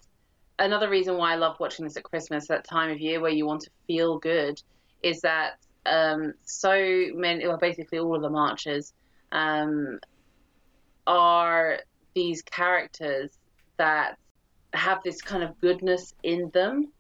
[0.59, 3.47] another reason why I love watching this at Christmas, that time of year where you
[3.47, 4.63] want to feel good,
[5.03, 8.93] is that um, so many, well, basically all of the marches
[9.33, 9.99] um,
[11.07, 11.81] are
[12.15, 13.31] these characters
[13.79, 14.17] that
[14.73, 16.93] have this kind of goodness in them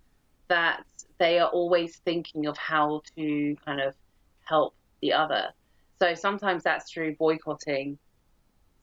[0.48, 0.82] that
[1.18, 3.94] they are always thinking of how to kind of
[4.44, 5.48] help the other.
[6.00, 7.98] So sometimes that's through boycotting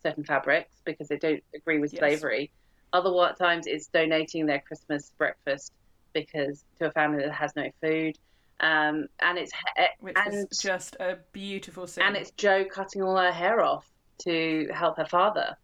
[0.01, 1.99] certain fabrics because they don't agree with Yes.
[1.99, 2.51] slavery.
[2.93, 5.71] Other times it's donating their Christmas breakfast
[6.13, 8.17] because to a family that has no food.
[8.61, 9.51] Um, and it's
[9.99, 13.89] which and is just a beautiful scene and it's Jo cutting all her hair off
[14.25, 15.55] to help her father,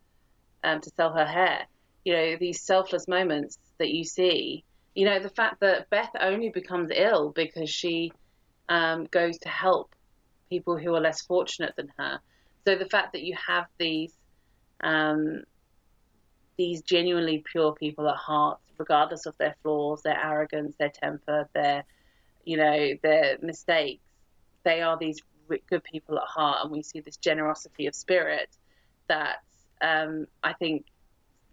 [0.63, 1.67] um, to sell her hair.
[2.05, 4.63] You know, these selfless moments that you see.
[4.93, 8.13] You know, the fact that Beth only becomes ill because she
[8.69, 9.93] um, goes to help
[10.49, 12.19] people who are less fortunate than her.
[12.65, 14.13] So the fact that you have these
[14.81, 15.43] um,
[16.57, 21.83] these genuinely pure people at heart, regardless of their flaws, their arrogance, their temper, their
[22.45, 24.03] you know their mistakes,
[24.63, 25.19] they are these
[25.69, 28.49] good people at heart, and we see this generosity of spirit
[29.07, 29.37] that
[29.81, 30.85] um, I think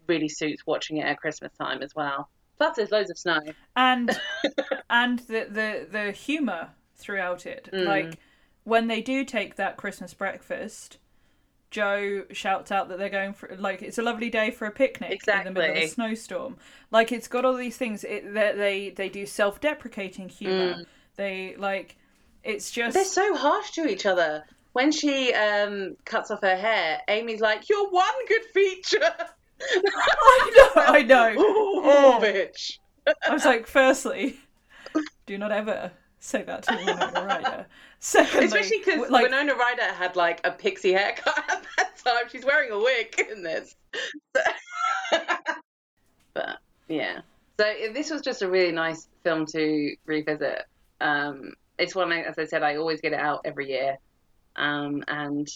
[0.07, 2.29] really suits watching it at Christmas time as well.
[2.57, 3.39] Plus, there's loads of snow.
[3.75, 4.09] and
[4.89, 7.85] and the the the humor throughout it Mm.
[7.85, 8.19] like
[8.63, 10.97] when they do take that christmas breakfast
[11.73, 15.19] jo shouts out that they're going for like it's a lovely day for a picnic
[15.27, 16.55] in the middle of a snowstorm
[16.91, 20.85] like it's got all these things it, they, they they do self-deprecating humor Mm.
[21.15, 21.97] they like
[22.43, 24.43] it's just They're so harsh to each other.
[24.73, 28.99] When she um, cuts off her hair, Amy's like, "Your one good feature."
[29.61, 31.33] I know, I know.
[31.37, 32.79] oh, bitch.
[33.07, 34.39] I was like, firstly,
[35.25, 37.65] do not ever say that to Winona Ryder.
[38.05, 42.27] Secondly, Especially because like, Winona Ryder had like a pixie haircut at that time.
[42.29, 43.77] She's wearing a wig in this.
[46.33, 46.57] but
[46.89, 47.21] yeah,
[47.57, 50.63] so this was just a really nice film to revisit.
[50.99, 53.97] Um, it's one, as I said, I always get it out every year,
[54.57, 55.47] um, and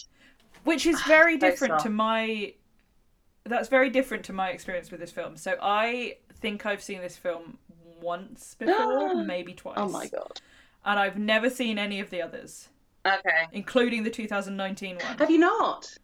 [0.64, 2.54] which is very different to my.
[3.44, 5.36] That's very different to my experience with this film.
[5.36, 7.58] So I think I've seen this film
[8.00, 9.74] once before, maybe twice.
[9.76, 10.40] oh my god.
[10.88, 12.70] And I've never seen any of the others,
[13.06, 15.18] Okay, including the 2019 one.
[15.18, 15.94] have you not?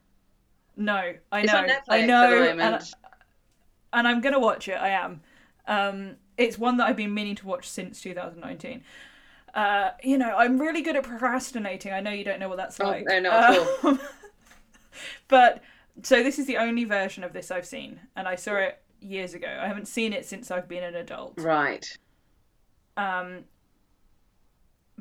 [0.77, 2.95] No, I It's know, on Netflix I know, and, moment.
[3.95, 4.75] and I'm gonna watch it.
[4.75, 5.23] I am.
[5.67, 8.85] Um, it's one that I've been meaning to watch since 2019.
[9.55, 11.93] Uh, you know, I'm really good at procrastinating.
[11.93, 13.05] I know you don't know what that's Oh, like.
[13.07, 13.91] no, not at all.
[13.91, 14.01] Um,
[15.29, 15.63] but
[16.03, 19.33] so this is the only version of this I've seen, and I saw it years
[19.33, 19.61] ago.
[19.63, 21.35] I haven't seen it since I've been an adult.
[21.39, 21.87] Right.
[22.97, 23.45] Um,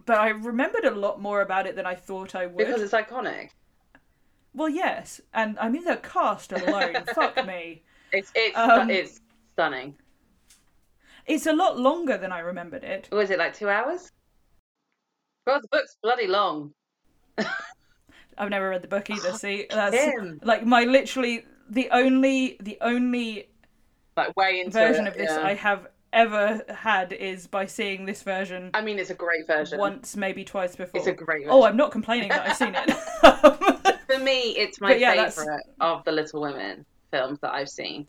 [0.05, 2.57] but I remembered a lot more about it than I thought I would.
[2.57, 3.49] Because it's iconic.
[4.53, 6.95] Well, yes, and I mean the cast alone.
[7.15, 7.81] fuck me.
[8.11, 9.19] It's it's Um, it's
[9.53, 9.95] stunning.
[11.25, 13.09] It's a lot longer than I remembered it.
[13.11, 14.11] Was it like two hours?
[15.47, 16.73] Well, the book's bloody long.
[18.37, 19.33] I've never read the book either.
[19.33, 20.39] See, that's Kim.
[20.43, 23.49] like my literally the only the only
[24.17, 25.45] Like way into version it, of this yeah.
[25.45, 29.79] I have ever had is by seeing this version I mean, it's a great version.
[29.79, 30.99] once, maybe twice before.
[30.99, 31.63] It's a great Oh.
[31.63, 33.97] I'm not complaining that I've seen it.
[34.07, 38.07] For me, it's my yeah, that's- favorite of the Little Women films that I've seen.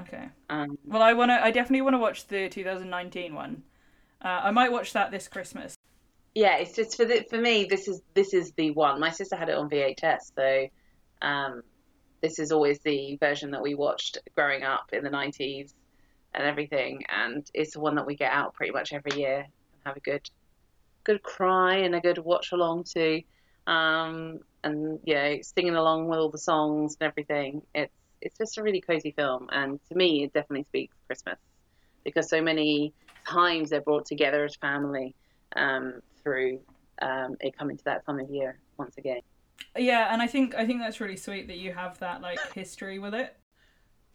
[0.00, 0.28] okay.
[0.50, 1.38] Um, Well, I wanna.
[1.42, 3.62] I definitely want to watch the 2019 one.
[4.24, 5.76] Uh, I might watch that this Christmas.
[6.34, 7.64] yeah, it's just for the, for me.
[7.64, 8.98] This is this is the one.
[9.00, 10.66] My sister had it on VHS, so
[11.26, 11.62] um,
[12.22, 15.72] this is always the version that we watched growing up in the 90s
[16.34, 17.04] and everything.
[17.08, 20.00] And it's the one that we get out pretty much every year and have a
[20.00, 20.28] good
[21.04, 23.22] good cry and a good watch along to.
[23.66, 27.62] Um, and yeah, singing along with all the songs and everything.
[27.74, 31.36] It's it's just a really cozy film, and to me, it definitely speaks Christmas
[32.04, 32.94] because so many
[33.26, 35.14] times they're brought together as family
[35.56, 36.60] um, through
[37.02, 39.20] um, it coming to that time of year once again.
[39.76, 42.98] Yeah, and I think I think that's really sweet that you have that like history
[42.98, 43.36] with it.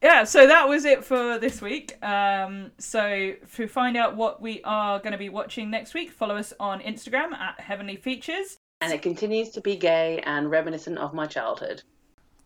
[0.01, 2.01] Yeah, so that was it for this week.
[2.03, 6.37] Um, so to find out what we are going to be watching next week, follow
[6.37, 8.57] us on Instagram at Heavenly Features.
[8.79, 11.83] And it continues to be gay and reminiscent of my childhood.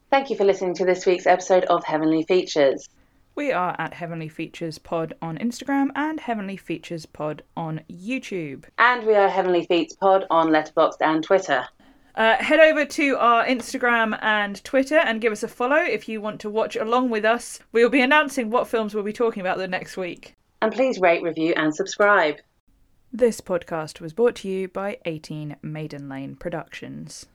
[0.09, 2.89] Thank you for listening to this week's episode of Heavenly Features.
[3.35, 8.65] We are at Heavenly Features Pod on Instagram and Heavenly Features Pod on YouTube.
[8.77, 11.65] And we are Heavenly Feats Pod on Letterboxd and Twitter.
[12.15, 16.21] Uh, head over to our Instagram and Twitter and give us a follow if you
[16.21, 17.59] want to watch along with us.
[17.71, 20.35] We'll be announcing what films we'll be talking about the next week.
[20.61, 22.37] And please rate, review, and subscribe.
[23.11, 27.25] This podcast was brought to you by 18 Maiden Lane Productions.